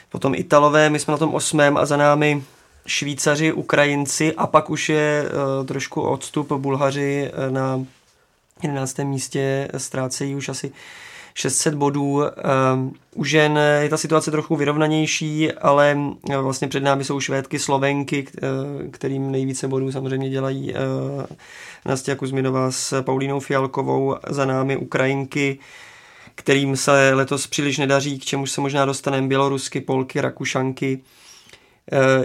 [0.10, 2.44] Potom Italové, my jsme na tom osmém a za námi
[2.86, 5.26] Švýcaři, Ukrajinci a pak už je
[5.60, 7.86] uh, trošku odstup Bulhaři uh, na
[8.64, 8.98] 11.
[8.98, 10.72] místě ztrácejí už asi
[11.40, 12.24] 600 bodů.
[12.24, 15.98] Ehm, u žen je ta situace trochu vyrovnanější, ale
[16.30, 20.78] eh, vlastně před námi jsou Švédky, Slovenky, eh, kterým nejvíce bodů samozřejmě dělají eh,
[21.86, 25.60] Nastia Kuzminová s Paulínou Fialkovou, za námi Ukrajinky,
[26.36, 31.02] kterým se letos příliš nedaří, k čemu se možná dostaneme Bělorusky, Polky, Rakušanky.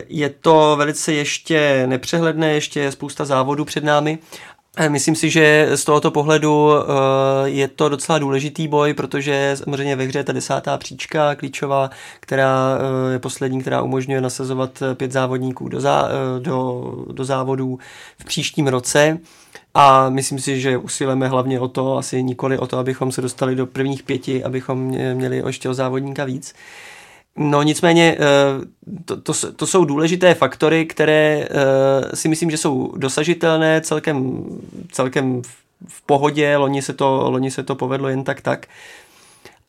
[0.08, 4.53] Je to velice ještě nepřehledné, ještě je spousta závodů před námi Eh,
[4.88, 6.84] myslím si, že z tohoto pohledu eh,
[7.44, 12.78] je to docela důležitý boj, protože samozřejmě ve hře je ta desátá příčka klíčová, která
[12.78, 16.08] eh, je poslední, která umožňuje nasazovat pět závodníků do, zá,
[16.38, 17.78] do, do závodů
[18.18, 19.18] v příštím roce.
[19.74, 23.54] A myslím si, že usilujeme hlavně o to, asi nikoli o to, abychom se dostali
[23.54, 24.78] do prvních pěti, abychom
[25.14, 26.54] měli ještě o závodníka víc.
[27.36, 28.24] No nicméně eh,
[29.04, 34.44] to, to, to jsou důležité faktory, které eh, si myslím, že jsou dosažitelné celkem,
[34.92, 35.42] celkem
[35.88, 38.66] v pohodě, loni se, to, loni se to povedlo jen tak tak.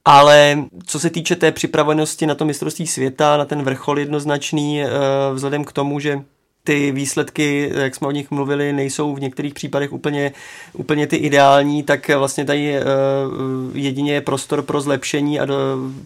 [0.05, 4.89] Ale co se týče té připravenosti na to mistrovství světa, na ten vrchol jednoznačný, eh,
[5.33, 6.19] vzhledem k tomu, že
[6.65, 10.31] ty výsledky, jak jsme o nich mluvili, nejsou v některých případech úplně,
[10.73, 12.83] úplně ty ideální, tak vlastně tady uh,
[13.77, 15.55] jedině je prostor pro zlepšení a do,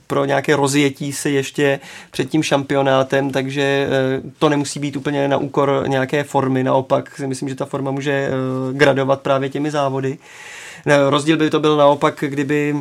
[0.07, 1.79] pro nějaké rozjetí se ještě
[2.11, 3.87] před tím šampionátem, takže
[4.23, 7.91] uh, to nemusí být úplně na úkor nějaké formy, naopak si myslím, že ta forma
[7.91, 10.17] může uh, gradovat právě těmi závody.
[11.09, 12.75] Rozdíl by to byl naopak, kdyby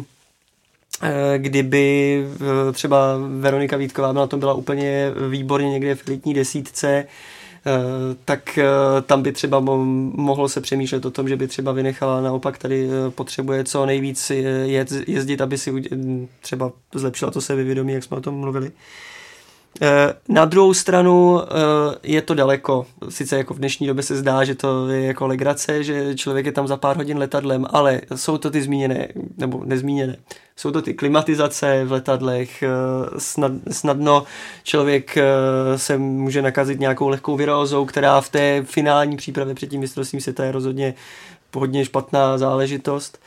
[1.37, 2.25] kdyby
[2.73, 2.99] třeba
[3.39, 7.07] Veronika Vítková na tom byla úplně výborně někde v elitní desítce, Eh,
[8.25, 8.67] tak eh,
[9.03, 13.11] tam by třeba mohlo se přemýšlet o tom, že by třeba vynechala naopak tady eh,
[13.11, 14.33] potřebuje co nejvíc
[15.07, 15.83] jezdit, aby si
[16.41, 18.73] třeba zlepšila to sebevědomí, jak jsme o tom mluvili.
[20.29, 21.41] Na druhou stranu
[22.03, 22.87] je to daleko.
[23.09, 26.53] Sice jako v dnešní době se zdá, že to je jako legrace, že člověk je
[26.53, 30.17] tam za pár hodin letadlem, ale jsou to ty zmíněné, nebo nezmíněné,
[30.57, 32.69] jsou to ty klimatizace v letadlech, eh,
[33.19, 34.25] snad, snadno
[34.63, 35.25] člověk eh,
[35.79, 40.45] se může nakazit nějakou lehkou virózou, která v té finální přípravě před tím mistrovstvím světa
[40.45, 40.95] je rozhodně
[41.55, 43.19] hodně špatná záležitost.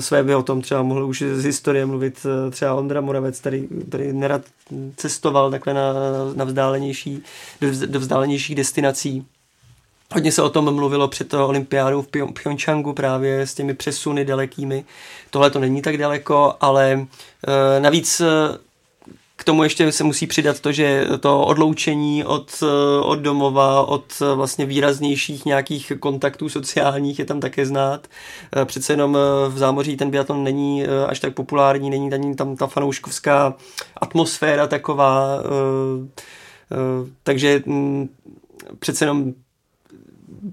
[0.00, 3.68] Své by o tom třeba mohl už z historie mluvit uh, třeba Ondra Moravec, který,
[3.88, 4.42] který nerad
[4.96, 5.92] cestoval takhle na,
[6.34, 7.22] na vzdálenější,
[7.60, 9.26] do, do vzdálenějších destinací.
[10.14, 14.84] Hodně se o tom mluvilo před olympiádou v Pyeongchangu právě s těmi přesuny dalekými.
[15.30, 18.22] Tohle to není tak daleko, ale e, navíc
[19.40, 24.04] k tomu ještě se musí přidat to, že to odloučení od, e, od domova, od
[24.22, 28.06] e, vlastně výraznějších nějakých kontaktů sociálních je tam také znát.
[28.64, 29.18] Přece jenom
[29.48, 33.54] v zámoří ten biatlon není až tak populární, není tam, tam ta fanouškovská
[33.96, 35.42] atmosféra taková,
[37.22, 37.62] takže
[38.78, 39.32] přece jenom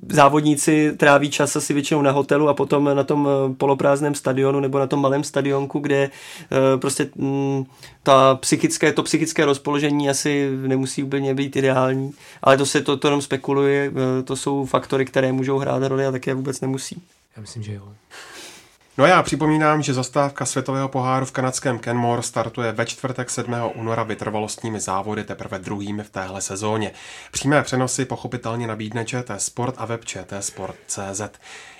[0.09, 4.79] závodníci tráví čas asi většinou na hotelu a potom na tom eh, poloprázdném stadionu nebo
[4.79, 7.65] na tom malém stadionku, kde eh, prostě mm,
[8.03, 12.11] ta psychické, to psychické rozpoložení asi nemusí úplně být ideální,
[12.41, 16.05] ale to se to, to jenom spekuluje, eh, to jsou faktory, které můžou hrát roli
[16.05, 17.01] a také vůbec nemusí.
[17.35, 17.83] Já myslím, že jo.
[18.97, 23.55] No a já připomínám, že zastávka světového poháru v kanadském Kenmore startuje ve čtvrtek 7.
[23.75, 26.91] února vytrvalostními závody teprve druhými v téhle sezóně.
[27.31, 31.21] Přímé přenosy pochopitelně nabídne ČT Sport a web ČT Sport.cz.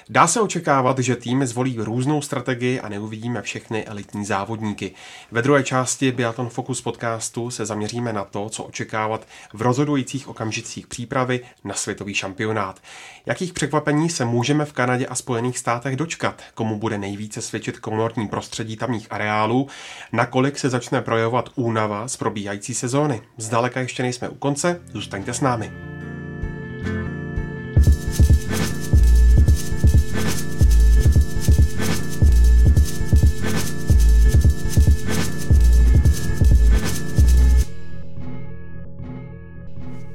[0.10, 4.92] Dá se očekávat, že týmy zvolí různou strategii a neuvidíme všechny elitní závodníky.
[5.32, 10.88] Ve druhé části Biathlon Focus podcastu se zaměříme na to, co očekávat v rozhodujících okamžicích
[10.88, 12.80] přípravy na světový šampionát.
[13.26, 16.42] Jakých překvapení se můžeme v Kanadě a Spojených státech dočkat?
[16.54, 19.68] Komu bude nejvíce svědčit komortní prostředí tamních areálů?
[20.12, 23.22] Nakolik se začne projevovat únava z probíhající sezóny?
[23.38, 25.97] Zdaleka ještě nejsme u konce, zůstaňte s námi.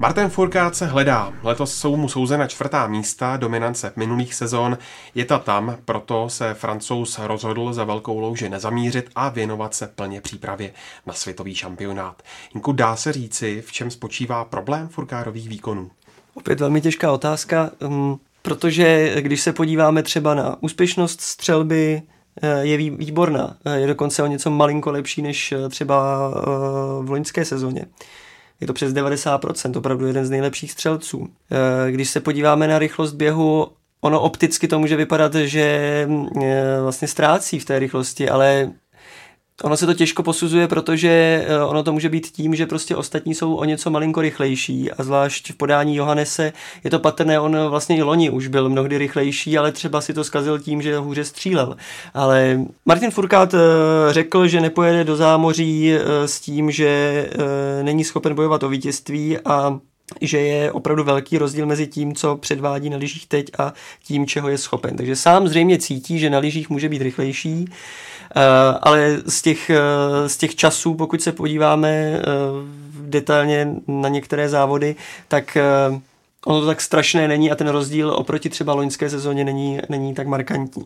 [0.03, 1.33] Martin Furkát se hledá.
[1.43, 4.79] Letos jsou mu souzena čtvrtá místa, dominance minulých sezon
[5.15, 10.21] je ta tam, proto se francouz rozhodl za velkou louži nezamířit a věnovat se plně
[10.21, 10.73] přípravě
[11.07, 12.23] na světový šampionát.
[12.55, 15.91] Jinku, dá se říci, v čem spočívá problém Furkárových výkonů?
[16.35, 22.03] Opět velmi těžká otázka, um, protože když se podíváme třeba na úspěšnost střelby,
[22.43, 23.57] eh, je výborná.
[23.65, 26.31] Eh, je dokonce o něco malinko lepší než eh, třeba
[27.01, 27.87] v loňské sezóně.
[28.63, 31.29] Je to přes 90%, opravdu jeden z nejlepších střelců.
[31.51, 33.69] Eh, když se podíváme na rychlost běhu,
[34.01, 35.63] ono opticky to může vypadat, že
[36.43, 38.71] eh, vlastně ztrácí v té rychlosti, ale
[39.63, 43.35] Ono se to těžko posuzuje, protože eh, ono to může být tím, že prostě ostatní
[43.35, 46.53] jsou o něco malinko rychlejší a zvlášť v podání Johannese
[46.85, 50.25] je to patrné, on vlastně i loni už byl mnohdy rychlejší, ale třeba si to
[50.25, 51.77] zkazil tím, že hůře střílel.
[52.15, 53.59] Ale Martin Furkát eh,
[54.11, 57.31] řekl, že nepojede do zámoří eh, s tím, že
[57.83, 59.79] není schopen bojovat o vítězství a
[60.21, 63.73] že je opravdu velký rozdíl mezi tím, co předvádí na lyžích teď a
[64.05, 64.97] tím, čeho je schopen.
[64.97, 67.65] Takže sám zřejmě cítí, že na lyžích může být rychlejší,
[68.83, 72.21] ale z těch, eh, z těch časů, pokud se podíváme eh,
[73.01, 74.97] detailně na některé závody,
[75.29, 75.59] tak
[76.47, 80.27] ono to tak strašné není a ten rozdíl oproti třeba loňské sezóně není, není tak
[80.27, 80.85] markantní.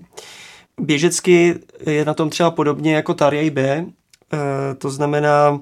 [0.80, 1.54] Běžecky
[1.86, 3.86] je na tom třeba podobně jako Tarjej B,
[4.78, 5.60] to znamená,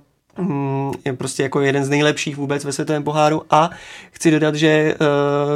[1.05, 3.71] je prostě jako jeden z nejlepších vůbec ve světovém poháru a
[4.11, 4.95] chci dodat, že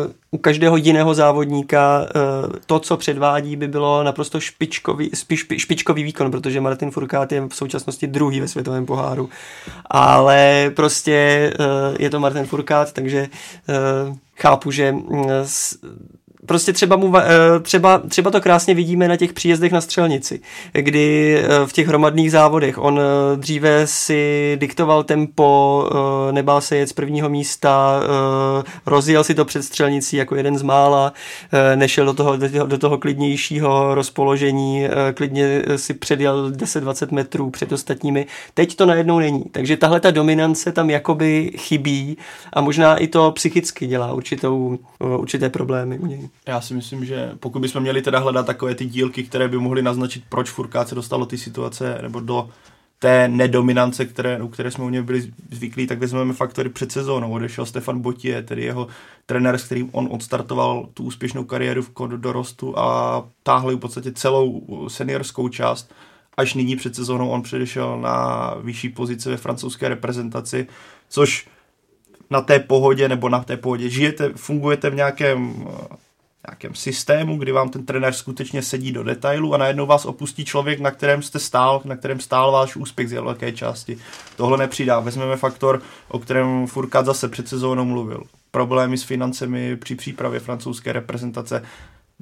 [0.05, 6.03] uh, u každého jiného závodníka uh, to, co předvádí, by bylo naprosto špičkový, špič, špičkový
[6.03, 9.29] výkon, protože Martin Furkát je v současnosti druhý ve světovém poháru.
[9.87, 13.29] Ale prostě uh, je to Martin Furkát, takže
[14.37, 15.29] chápu, že uh,
[16.47, 17.12] prostě třeba, mu,
[17.62, 20.41] třeba, třeba to krásně vidíme na těch příjezdech na střelnici,
[20.72, 23.01] kdy v těch hromadných závodech on
[23.36, 25.91] dříve si diktoval tempo,
[26.30, 28.01] nebál se jet z prvního místa,
[28.86, 31.12] rozjel si to před střelnicí jako jeden z mála,
[31.74, 37.72] nešel do toho, do toho, do toho klidnějšího rozpoložení, klidně si předjel 10-20 metrů před
[37.72, 38.26] ostatními.
[38.55, 39.45] Teď to najednou není.
[39.53, 42.18] Takže tahle ta dominance tam jakoby chybí
[42.53, 46.28] a možná i to psychicky dělá určitou, určité problémy u něj.
[46.47, 49.83] Já si myslím, že pokud bychom měli teda hledat takové ty dílky, které by mohly
[49.83, 52.49] naznačit, proč Furkát se dostalo ty situace nebo do
[52.99, 57.33] té nedominance, které, u které jsme u něj byli zvyklí, tak vezmeme faktory před sezónou.
[57.33, 58.87] Odešel Stefan Botie, tedy jeho
[59.26, 64.62] trenér, s kterým on odstartoval tu úspěšnou kariéru v dorostu a táhli v podstatě celou
[64.89, 65.95] seniorskou část.
[66.37, 70.66] Až nyní před sezónou on předešel na vyšší pozice ve francouzské reprezentaci,
[71.09, 71.49] což
[72.31, 75.68] na té pohodě nebo na té pohodě žijete, fungujete v nějakém
[76.49, 80.80] nějakém systému, kdy vám ten trenér skutečně sedí do detailu a najednou vás opustí člověk,
[80.80, 83.99] na kterém jste stál, na kterém stál váš úspěch z velké části.
[84.36, 85.01] Tohle nepřidá.
[85.01, 88.22] Vezmeme faktor, o kterém Furkat zase před sezónou mluvil.
[88.51, 91.62] Problémy s financemi při přípravě francouzské reprezentace.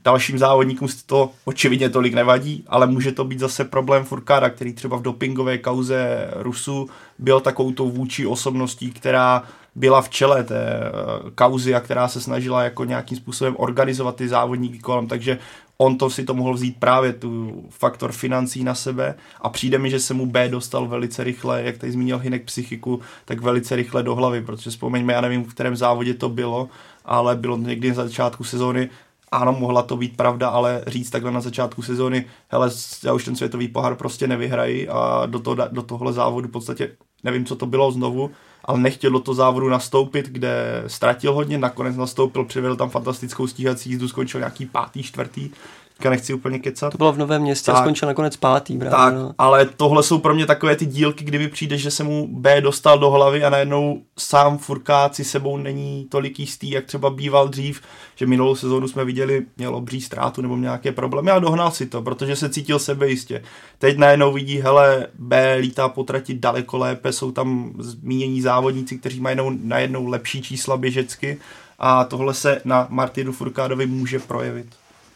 [0.04, 4.96] Dalším závodníkům to očividně tolik nevadí, ale může to být zase problém Furkáda, který třeba
[4.96, 9.42] v dopingové kauze Rusu byl takovou vůči osobností, která
[9.76, 10.90] byla v čele té eh,
[11.34, 15.38] kauzy a která se snažila jako nějakým způsobem organizovat ty závodníky kolem, takže
[15.78, 19.90] on to si to mohl vzít právě tu faktor financí na sebe a přijde mi,
[19.90, 24.02] že se mu B dostal velice rychle, jak tady zmínil Hinek psychiku, tak velice rychle
[24.02, 26.68] do hlavy, protože vzpomeňme, já nevím, v kterém závodě to bylo,
[27.04, 28.90] ale bylo někdy na začátku sezóny,
[29.32, 32.70] ano, mohla to být pravda, ale říct takhle na začátku sezóny, hele,
[33.04, 36.90] já už ten světový pohár prostě nevyhrají a do, toho, do tohle závodu v podstatě
[37.24, 38.30] nevím, co to bylo znovu,
[38.66, 43.90] ale nechtěl do toho závodu nastoupit, kde ztratil hodně, nakonec nastoupil, přivedl tam fantastickou stíhací
[43.90, 45.50] jízdu, skončil nějaký pátý, čtvrtý,
[45.96, 46.92] teďka nechci úplně kecat.
[46.92, 48.90] To bylo v Novém městě tak, a skončil nakonec pátý, právě.
[48.98, 49.34] Tak, no.
[49.38, 52.98] ale tohle jsou pro mě takové ty dílky, kdyby přijde, že se mu B dostal
[52.98, 57.80] do hlavy a najednou sám furkáci sebou není tolik jistý, jak třeba býval dřív,
[58.16, 62.02] že minulou sezónu jsme viděli, měl obří ztrátu nebo nějaké problémy a dohnal si to,
[62.02, 63.42] protože se cítil sebejistě.
[63.78, 69.20] Teď najednou vidí, hele, B lítá po trati daleko lépe, jsou tam zmínění závodníci, kteří
[69.20, 71.38] mají najednou lepší čísla běžecky
[71.78, 74.66] a tohle se na Martinu Furkádovi může projevit.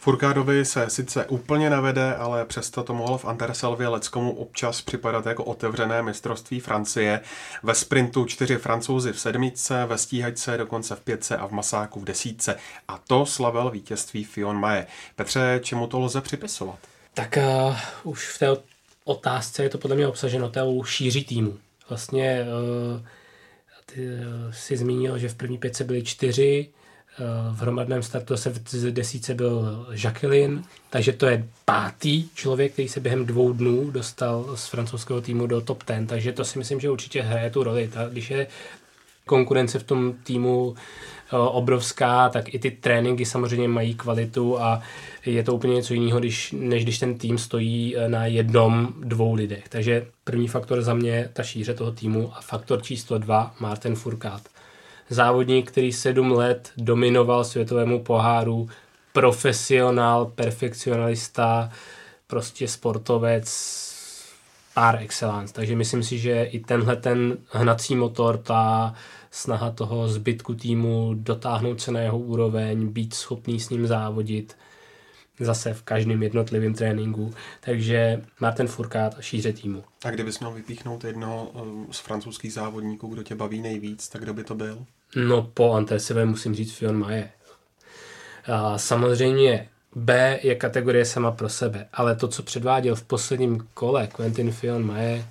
[0.00, 5.44] Furkádovi se sice úplně nevede, ale přesto to mohlo v Anterselvě Leckomu občas připadat jako
[5.44, 7.20] otevřené mistrovství Francie.
[7.62, 12.04] Ve sprintu čtyři francouzi v sedmičce, ve stíhačce dokonce v pětce a v masáku v
[12.04, 12.56] desítce.
[12.88, 14.86] A to slavil vítězství Fion Mae.
[15.16, 16.78] Petře, čemu to lze připisovat?
[17.14, 17.76] Tak uh,
[18.12, 18.56] už v té
[19.04, 21.58] otázce je to podle mě obsaženo tou šíří týmu.
[21.88, 23.06] Vlastně uh,
[23.86, 26.68] ty uh, si zmínil, že v první pětce byli čtyři,
[27.52, 33.00] v hromadném startu se v desíce byl Jacqueline, takže to je pátý člověk, který se
[33.00, 36.90] během dvou dnů dostal z francouzského týmu do top 10, takže to si myslím, že
[36.90, 37.88] určitě hraje tu roli.
[37.88, 38.46] Ta, když je
[39.26, 44.82] konkurence v tom týmu eh, obrovská, tak i ty tréninky samozřejmě mají kvalitu a
[45.26, 49.34] je to úplně něco jiného, když, než když ten tým stojí eh, na jednom, dvou
[49.34, 49.68] lidech.
[49.68, 54.42] Takže první faktor za mě ta šíře toho týmu a faktor číslo dva Martin Furkát
[55.10, 58.68] závodník, který sedm let dominoval světovému poháru,
[59.12, 61.70] profesionál, perfekcionalista,
[62.26, 63.46] prostě sportovec
[64.74, 65.54] par excellence.
[65.54, 68.94] Takže myslím si, že i tenhle ten hnací motor, ta
[69.30, 74.56] snaha toho zbytku týmu dotáhnout se na jeho úroveň, být schopný s ním závodit,
[75.40, 77.34] zase v každém jednotlivém tréninku.
[77.60, 79.84] Takže Martin Furkát a šíře týmu.
[80.04, 84.34] A kdybys měl vypíchnout jednoho eh, z francouzských závodníků, kdo tě baví nejvíc, tak kdo
[84.34, 84.86] by to byl?
[85.16, 87.30] No po Antesové musím říct Fion Maje.
[88.46, 94.06] A samozřejmě B je kategorie sama pro sebe, ale to, co předváděl v posledním kole
[94.06, 95.24] Quentin Fion Maje,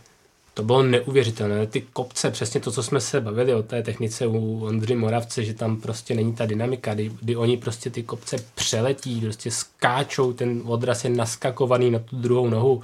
[0.54, 1.68] to bylo neuvěřitelné.
[1.68, 5.54] Ty kopce, přesně to, co jsme se bavili o té technice u Ondry Moravce, že
[5.54, 10.62] tam prostě není ta dynamika, kdy, kdy oni prostě ty kopce přeletí, prostě skáčou, ten
[10.66, 12.82] odraz je naskakovaný na tu druhou nohu.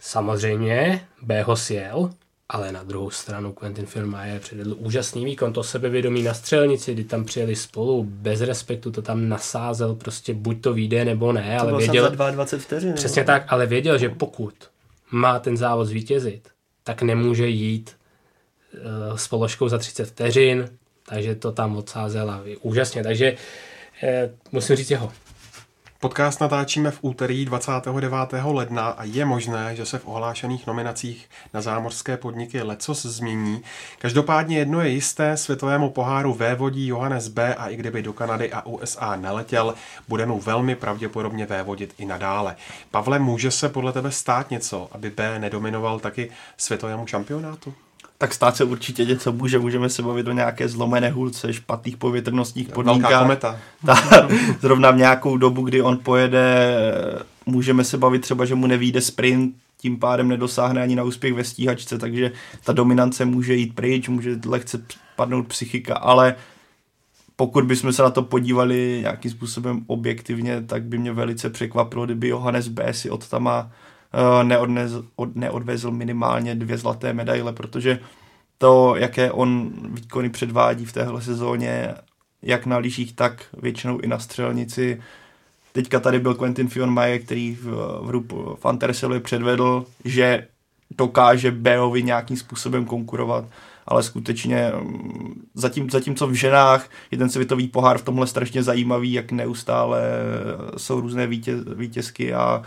[0.00, 2.10] Samozřejmě B ho sjel,
[2.52, 7.24] ale na druhou stranu Quentin Firmaje předvedl úžasný výkon, to sebevědomí na střelnici, kdy tam
[7.24, 11.78] přijeli spolu, bez respektu to tam nasázel, prostě buď to vyjde nebo ne, to ale
[11.78, 12.10] věděl...
[12.10, 12.92] 22 vteřin.
[12.92, 14.54] Přesně tak, ale věděl, že pokud
[15.10, 16.48] má ten závod zvítězit,
[16.84, 17.96] tak nemůže jít
[19.10, 20.68] uh, s položkou za 30 vteřin,
[21.06, 24.08] takže to tam odsázel a úžasně, takže uh,
[24.52, 25.12] musím říct jeho.
[26.02, 28.12] Podcast natáčíme v úterý 29.
[28.44, 33.62] ledna a je možné, že se v ohlášených nominacích na zámořské podniky lecos změní.
[33.98, 37.54] Každopádně jedno je jisté, světovému poháru vévodí Johannes B.
[37.54, 39.74] a i kdyby do Kanady a USA neletěl,
[40.08, 42.56] bude mu velmi pravděpodobně vévodit i nadále.
[42.90, 47.74] Pavle, může se podle tebe stát něco, aby B nedominoval taky světovému šampionátu?
[48.22, 52.68] Tak stát se určitě něco může, můžeme se bavit o nějaké zlomené hůlce, špatných povětrnostních
[52.68, 53.38] podmínkách.
[53.86, 54.28] Ta,
[54.60, 56.76] zrovna v nějakou dobu, kdy on pojede,
[57.46, 61.44] můžeme se bavit třeba, že mu nevíde sprint, tím pádem nedosáhne ani na úspěch ve
[61.44, 62.32] stíhačce, takže
[62.64, 64.84] ta dominance může jít pryč, může lehce
[65.16, 66.34] padnout psychika, ale
[67.36, 72.28] pokud bychom se na to podívali nějakým způsobem objektivně, tak by mě velice překvapilo, kdyby
[72.28, 72.94] Johannes B.
[72.94, 73.70] si od Tama
[74.42, 77.98] neodnez, od, neodvezl minimálně dvě zlaté medaile, protože
[78.58, 81.94] to, jaké on výkony předvádí v téhle sezóně,
[82.42, 85.02] jak na lyžích, tak většinou i na střelnici.
[85.72, 87.64] Teďka tady byl Quentin Fionmaje, který v,
[88.00, 90.46] v, v Anterselu předvedl, že
[90.98, 93.44] dokáže Beovi nějakým způsobem konkurovat,
[93.86, 99.12] ale skutečně mm, zatím, zatímco v ženách je ten světový pohár v tomhle strašně zajímavý,
[99.12, 100.02] jak neustále
[100.76, 102.62] jsou různé vítěz, vítězky a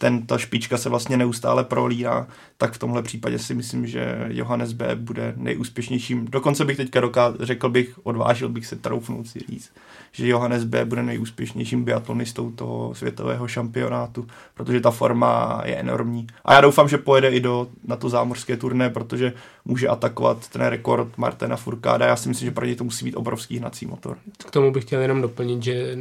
[0.00, 2.26] ten, ta špička se vlastně neustále prolírá,
[2.56, 4.96] tak v tomhle případě si myslím, že Johannes B.
[4.96, 6.26] bude nejúspěšnějším.
[6.30, 9.72] Dokonce bych teďka dokáz, řekl bych, odvážil bych se troufnout si říct,
[10.12, 10.84] že Johannes B.
[10.84, 16.26] bude nejúspěšnějším biatlonistou toho světového šampionátu, protože ta forma je enormní.
[16.44, 19.32] A já doufám, že pojede i do, na to zámořské turné, protože
[19.64, 22.06] může atakovat ten rekord Martina Furkáda.
[22.06, 24.16] Já si myslím, že pro něj to musí být obrovský hnací motor.
[24.46, 25.96] K tomu bych chtěl jenom doplnit, že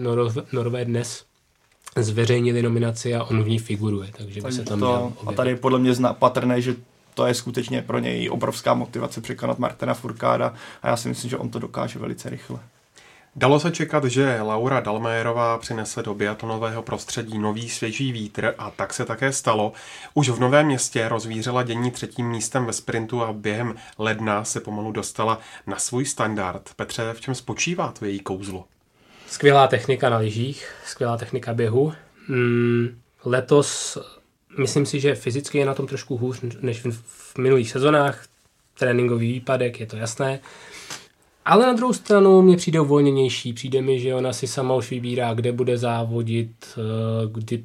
[0.51, 1.28] Norové dnes
[1.95, 5.79] zveřejnili nominaci a on v ní figuruje, takže by se tam to, A tady podle
[5.79, 6.75] mě zna, patrné, že
[7.13, 11.37] to je skutečně pro něj obrovská motivace překonat Martina Furkáda a já si myslím, že
[11.37, 12.59] on to dokáže velice rychle.
[13.35, 18.93] Dalo se čekat, že Laura Dalmérová přinese do biatlonového prostředí nový svěží vítr a tak
[18.93, 19.73] se také stalo.
[20.13, 24.91] Už v Novém městě rozvířila dění třetím místem ve sprintu a během ledna se pomalu
[24.91, 26.69] dostala na svůj standard.
[26.75, 28.65] Petře, v čem spočívá to její kouzlo?
[29.29, 31.93] Skvělá technika na lyžích, skvělá technika běhu.
[32.27, 33.97] Mm, letos
[34.57, 38.25] myslím si, že fyzicky je na tom trošku hůř než v, v minulých sezonách.
[38.79, 40.39] Tréninkový výpadek, je to jasné.
[41.45, 43.53] Ale na druhou stranu mě přijde uvolněnější.
[43.53, 46.81] Přijde mi, že ona si sama už vybírá, kde bude závodit, eh,
[47.31, 47.63] kdy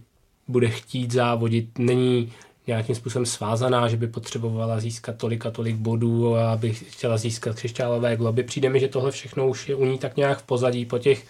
[0.49, 1.79] bude chtít závodit.
[1.79, 2.33] Není
[2.67, 7.57] nějakým způsobem svázaná, že by potřebovala získat tolik a tolik bodů a aby chtěla získat
[7.57, 8.43] křišťálové globy.
[8.43, 11.25] Přijde mi, že tohle všechno už je u ní tak nějak v pozadí po těch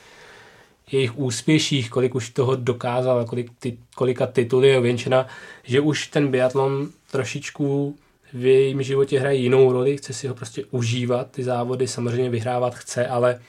[0.92, 5.26] jejich úspěších, kolik už toho dokázal, kolik ty, kolika tituly je ověnčena,
[5.64, 7.96] že už ten biatlon trošičku
[8.32, 12.74] v jejím životě hraje jinou roli, chce si ho prostě užívat, ty závody samozřejmě vyhrávat
[12.74, 13.40] chce, ale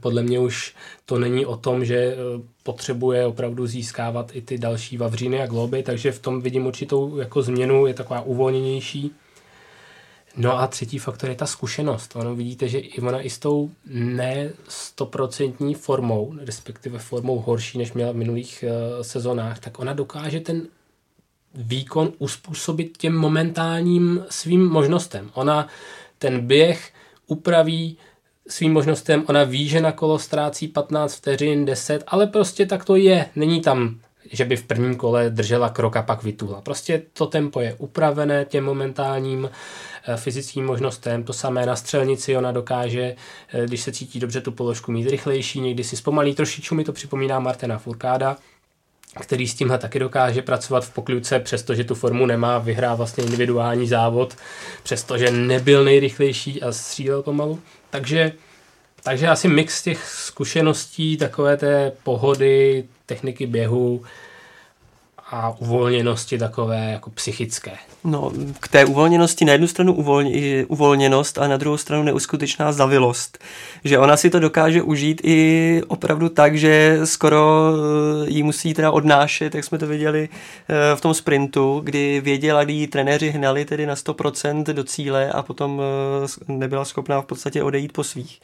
[0.00, 0.74] podle mě už
[1.06, 2.16] to není o tom, že eh,
[2.62, 7.42] potřebuje opravdu získávat i ty další vavříny a globy, takže v tom vidím určitou jako
[7.42, 9.14] změnu, je taková uvolněnější
[10.36, 12.16] No a třetí faktor je ta zkušenost.
[12.16, 17.92] Ono vidíte, že i ona i s tou ne stoprocentní formou, respektive formou horší, než
[17.92, 20.66] měla v minulých uh, sezónách, tak ona dokáže ten
[21.54, 25.30] výkon uspůsobit těm momentálním svým možnostem.
[25.34, 25.68] Ona
[26.18, 26.92] ten běh
[27.26, 27.96] upraví
[28.48, 32.96] svým možnostem, ona ví, že na kolo ztrácí 15 vteřin, 10, ale prostě tak to
[32.96, 33.26] je.
[33.36, 34.00] Není tam
[34.32, 36.60] že by v prvním kole držela krok a pak vytula.
[36.60, 41.24] Prostě to tempo je upravené těm momentálním eh, fyzickým možnostem.
[41.24, 43.16] To samé na střelnici ona dokáže,
[43.52, 46.34] eh, když se cítí dobře, tu položku mít rychlejší, někdy si zpomalí.
[46.34, 48.36] Trošičku mi to připomíná Martina Furkáda,
[49.20, 53.88] který s tímhle taky dokáže pracovat v pokluce, přestože tu formu nemá, vyhrá vlastně individuální
[53.88, 54.36] závod,
[54.82, 57.60] přestože nebyl nejrychlejší a střílel pomalu.
[57.90, 58.32] Takže
[59.02, 64.02] takže asi mix těch zkušeností, takové té pohody, techniky běhu
[65.32, 67.72] a uvolněnosti takové jako psychické.
[68.04, 73.38] No, k té uvolněnosti na jednu stranu uvolně, uvolněnost a na druhou stranu neuskutečná zavilost.
[73.84, 77.72] Že ona si to dokáže užít i opravdu tak, že skoro
[78.26, 82.64] eh, jí musí teda odnášet, jak jsme to viděli eh, v tom sprintu, kdy věděla,
[82.64, 87.62] kdy trenéři hnali tedy na 100% do cíle a potom eh, nebyla schopná v podstatě
[87.62, 88.40] odejít po svých.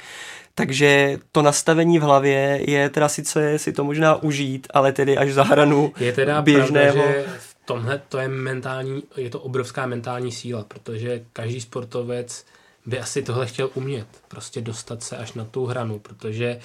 [0.59, 5.33] Takže to nastavení v hlavě je teda sice si to možná užít, ale tedy až
[5.33, 7.03] za hranu je teda běžného.
[7.03, 12.45] Pravda, že v tomhle to je mentální, je to obrovská mentální síla, protože každý sportovec
[12.87, 14.07] by asi tohle chtěl umět.
[14.29, 16.61] Prostě dostat se až na tu hranu, protože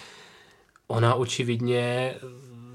[0.88, 2.14] ona očividně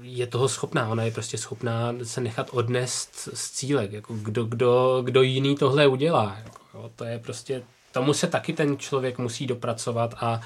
[0.01, 0.89] je toho schopná.
[0.89, 3.91] Ona je prostě schopná se nechat odnést z cílek.
[3.91, 6.37] Jako kdo, kdo, kdo jiný tohle udělá.
[6.43, 10.41] Jako, jo, to je prostě tomu se taky ten člověk musí dopracovat a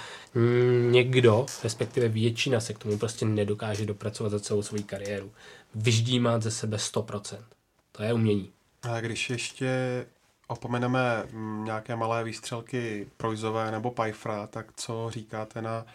[0.90, 5.32] někdo, respektive většina se k tomu prostě nedokáže dopracovat za celou svou kariéru.
[5.76, 7.38] Vyždímat ze sebe 100%.
[7.92, 8.52] To je umění.
[8.84, 10.06] A když ještě
[10.48, 15.86] opomeneme mm, nějaké malé výstřelky Projzové nebo Pajfra, tak co říkáte na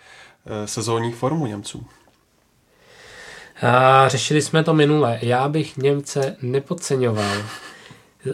[0.47, 1.87] e, sezónní formu Němců?
[3.63, 5.19] A řešili jsme to minule.
[5.23, 7.37] Já bych Němce nepodceňoval.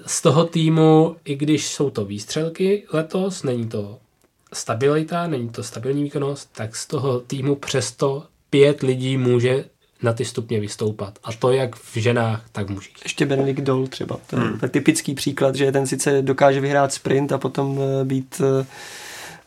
[0.07, 3.99] Z toho týmu, i když jsou to výstřelky letos, není to
[4.53, 9.65] stabilita, není to stabilní výkonnost, tak z toho týmu přesto pět lidí může
[10.03, 11.19] na ty stupně vystoupat.
[11.25, 12.95] A to jak v ženách, tak v mužích.
[13.03, 14.19] Ještě Benedikt Dol třeba.
[14.31, 14.59] To je hmm.
[14.69, 18.41] typický příklad, že ten sice dokáže vyhrát sprint a potom eh, být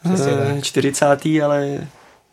[0.03, 1.05] uh, 40.
[1.45, 1.87] ale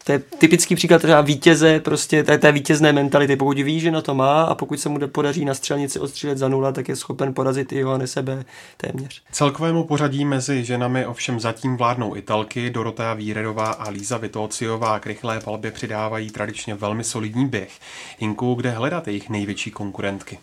[0.04, 3.36] to je typický příklad třeba vítěze, prostě té, té vítězné mentality.
[3.36, 6.48] Pokud ví, že na to má a pokud se mu podaří na střelnici odstřílet za
[6.48, 8.44] nula, tak je schopen porazit i Johane sebe
[8.76, 9.22] téměř.
[9.32, 15.40] Celkovému pořadí mezi ženami ovšem zatím vládnou Italky, Dorotea Víredová a Líza Vitociová k rychlé
[15.40, 17.80] palbě přidávají tradičně velmi solidní běh.
[18.18, 20.38] Inku, kde hledat jejich největší konkurentky?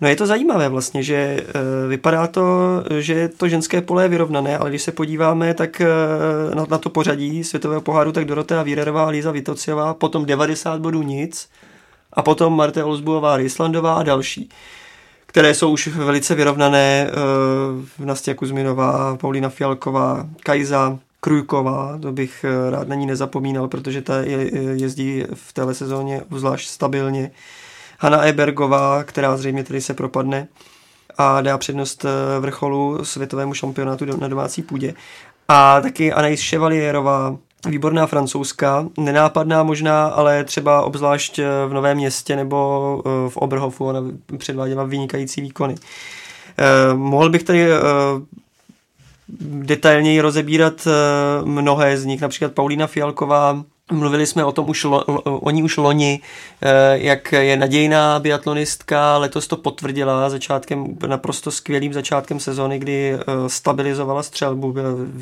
[0.00, 1.44] No je to zajímavé vlastně, že e,
[1.88, 2.44] vypadá to,
[2.98, 5.86] že to ženské pole je vyrovnané, ale když se podíváme tak e,
[6.54, 11.48] na, na to pořadí světového poháru, tak Dorotea Vírerová, Líza Vitociová, potom 90 bodů nic
[12.12, 14.48] a potom Marte Olsbuová, Islandová a další
[15.26, 17.10] které jsou už velice vyrovnané.
[17.98, 24.50] Nastia Kuzminová, Paulina Fialková, Kajza, Krujková, to bych rád na ní nezapomínal, protože ta je,
[24.80, 27.30] jezdí v téhle sezóně zvlášť stabilně.
[28.02, 30.48] Hanna Ebergová, která zřejmě tedy se propadne
[31.18, 34.94] a dá přednost eh, vrcholu světovému šampionátu na domácí půdě.
[35.48, 37.36] A taky Anais Chevalierová,
[37.68, 43.84] výborná francouzská, nenápadná možná, ale třeba obzvlášť eh, v Novém městě nebo eh, v Oberhofu,
[43.84, 44.00] ona
[44.38, 45.74] předváděla vynikající výkony.
[46.94, 47.68] Mohl bych tady
[49.40, 50.88] detailněji rozebírat
[51.44, 55.76] mnohé z nich, například Paulína Fialková, Mluvili jsme o tom už, lo, o ní už
[55.76, 56.20] loni,
[56.62, 63.24] eh, jak je nadějná biatlonistka, letos to potvrdila začátkem, naprosto skvělým začátkem sezony, kdy eh,
[63.46, 64.74] stabilizovala střelbu,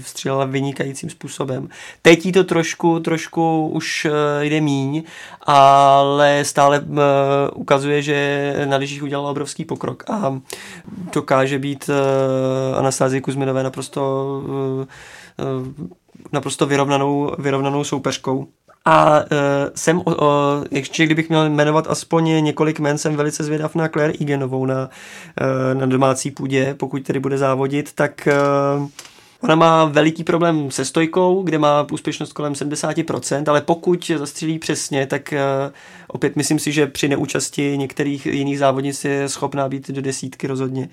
[0.03, 1.69] střílela vynikajícím způsobem.
[2.03, 5.03] Teď jí to trošku, trošku už eh, jde míň,
[5.43, 6.85] ale stále
[7.55, 10.41] ukazuje, že na lyžích udělala obrovský pokrok a
[11.13, 11.91] dokáže být
[12.79, 14.43] Anastázii Kuzminové naprosto
[16.33, 18.47] naprosto vyrovnanou, vyrovnanou soupeřkou.
[18.85, 19.27] A uh,
[19.75, 20.05] jsem, uh,
[20.71, 24.91] ještě kdybych měl jmenovat aspoň několik men, jsem velice zvědav na Claire Igenovou na,
[25.73, 28.29] uh, na domácí půdě, pokud tedy bude závodit, tak
[28.79, 28.89] uh,
[29.41, 35.07] Ona má veliký problém se stojkou, kde má úspěšnost kolem 70%, ale pokud zastřelí přesně,
[35.07, 35.35] tak
[36.09, 40.89] opět myslím si, že při neúčasti některých jiných závodnic je schopná být do desítky rozhodně.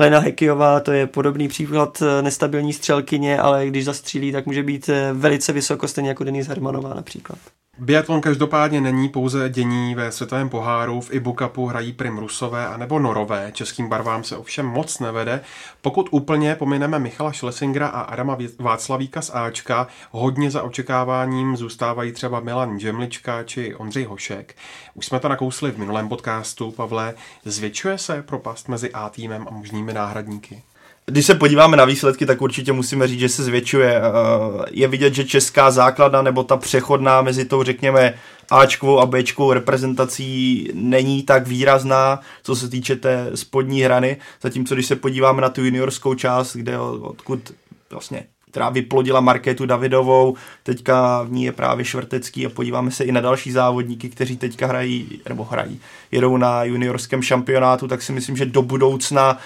[0.00, 4.88] Lena Hekiová, to je podobný příklad eh, nestabilní střelkyně, ale když zastřílí, tak může být
[4.88, 7.38] eh, velice vysoko, stejně jako Denis Hermanová například.
[7.82, 12.76] Biatlon každopádně není pouze dění ve světovém poháru, v Ibu Cupu hrají prim Rusové a
[12.76, 15.40] nebo Norové, českým barvám se ovšem moc nevede.
[15.82, 22.40] Pokud úplně pomineme Michala Schlesingera a Adama Václavíka z Ačka, hodně za očekáváním zůstávají třeba
[22.40, 24.56] Milan Žemlička či Ondřej Hošek.
[24.94, 27.14] Už jsme to nakousli v minulém podcastu, Pavle,
[27.44, 30.62] zvětšuje se propast mezi A týmem a možnými náhradníky?
[31.10, 33.96] Když se podíváme na výsledky, tak určitě musíme říct, že se zvětšuje.
[33.96, 34.02] Eh,
[34.70, 38.14] je vidět, že česká základna nebo ta přechodná mezi tou, řekněme,
[38.50, 44.16] Ačkovou a Bčkovou reprezentací není tak výrazná, co se týče té spodní hrany.
[44.42, 47.52] Zatímco když se podíváme na tu juniorskou část, kde odkud
[47.90, 53.12] vlastně která vyplodila Markétu Davidovou, teďka v ní je právě Švrtecký a podíváme se i
[53.12, 55.80] na další závodníky, kteří teďka hrají, nebo hrají,
[56.10, 59.38] jedou na juniorském šampionátu, tak si myslím, že do budoucna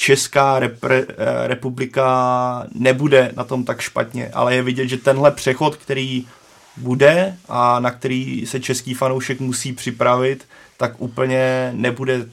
[0.00, 5.76] Česká repre, eh, republika nebude na tom tak špatně, ale je vidět, že tenhle přechod,
[5.76, 6.26] který
[6.76, 10.44] bude a na který se český fanoušek musí připravit,
[10.76, 12.26] tak úplně nebude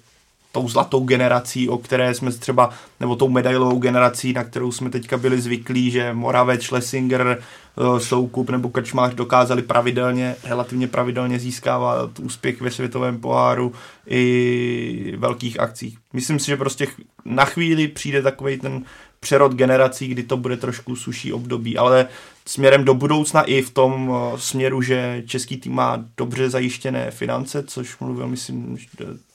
[0.51, 2.69] tou zlatou generací, o které jsme třeba,
[2.99, 7.39] nebo tou medailovou generací, na kterou jsme teďka byli zvyklí, že Moravec, Schlesinger,
[7.77, 13.73] eh, Soukup nebo Krčmář dokázali pravidelně, relativně pravidelně získávat úspěch ve světovém poháru
[14.07, 15.97] i velkých akcích.
[16.13, 16.87] Myslím si, že prostě
[17.25, 18.83] na chvíli přijde takový ten
[19.19, 22.07] přerod generací, kdy to bude trošku suší období, ale
[22.45, 27.63] směrem do budoucna i v tom eh, směru, že český tým má dobře zajištěné finance,
[27.63, 28.77] což mluvil, myslím,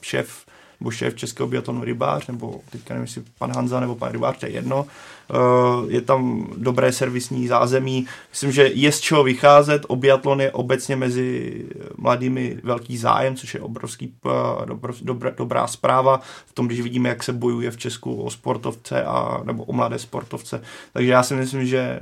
[0.02, 0.44] šéf
[0.82, 4.46] nebo šéf Českého biatlonu rybář, nebo teďka nevím, jestli pan Hanza nebo pan rybář, to
[4.46, 4.86] je jedno.
[5.30, 8.06] Uh, je tam dobré servisní zázemí.
[8.30, 9.82] Myslím, že je z čeho vycházet.
[9.88, 11.64] O biatlon je obecně mezi
[11.96, 17.09] mladými velký zájem, což je obrovský uh, dobro, dobrá, dobrá zpráva v tom, když vidíme,
[17.09, 20.62] jak se bojuje v Česku o sportovce a, nebo o mladé sportovce.
[20.92, 22.00] Takže já si myslím, že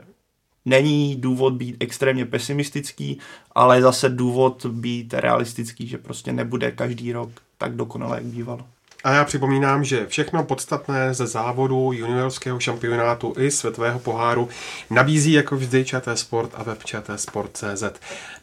[0.65, 3.19] není důvod být extrémně pesimistický,
[3.53, 8.67] ale zase důvod být realistický, že prostě nebude každý rok tak dokonale, jak bývalo.
[9.05, 14.49] A já připomínám, že všechno podstatné ze závodu juniorského šampionátu i světového poháru
[14.91, 16.79] nabízí jako vždy ČT Sport a web
[17.17, 17.83] Sport.cz.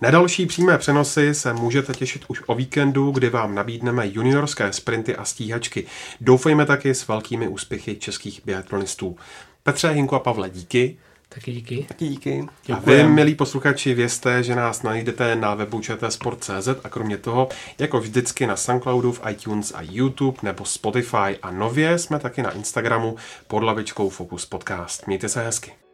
[0.02, 5.16] Na další přímé přenosy se můžete těšit už o víkendu, kdy vám nabídneme juniorské sprinty
[5.16, 5.86] a stíhačky.
[6.22, 9.18] Doufejme taky s velkými úspěchy českých biatlonistů.
[9.64, 10.98] Petře, Hinku a Pavle, díky.
[11.38, 11.86] Taky díky.
[11.88, 12.46] Taky díky.
[12.74, 17.50] A vy, milí posluchači, vězte, že nás najdete na webu čtsport.cz a kromě toho,
[17.80, 22.52] jako vždycky na Soundcloudu, v iTunes a YouTube nebo Spotify a nově jsme taky na
[22.52, 23.16] Instagramu
[23.48, 25.08] pod lavičkou Focus Podcast.
[25.08, 25.87] Mějte se hezky.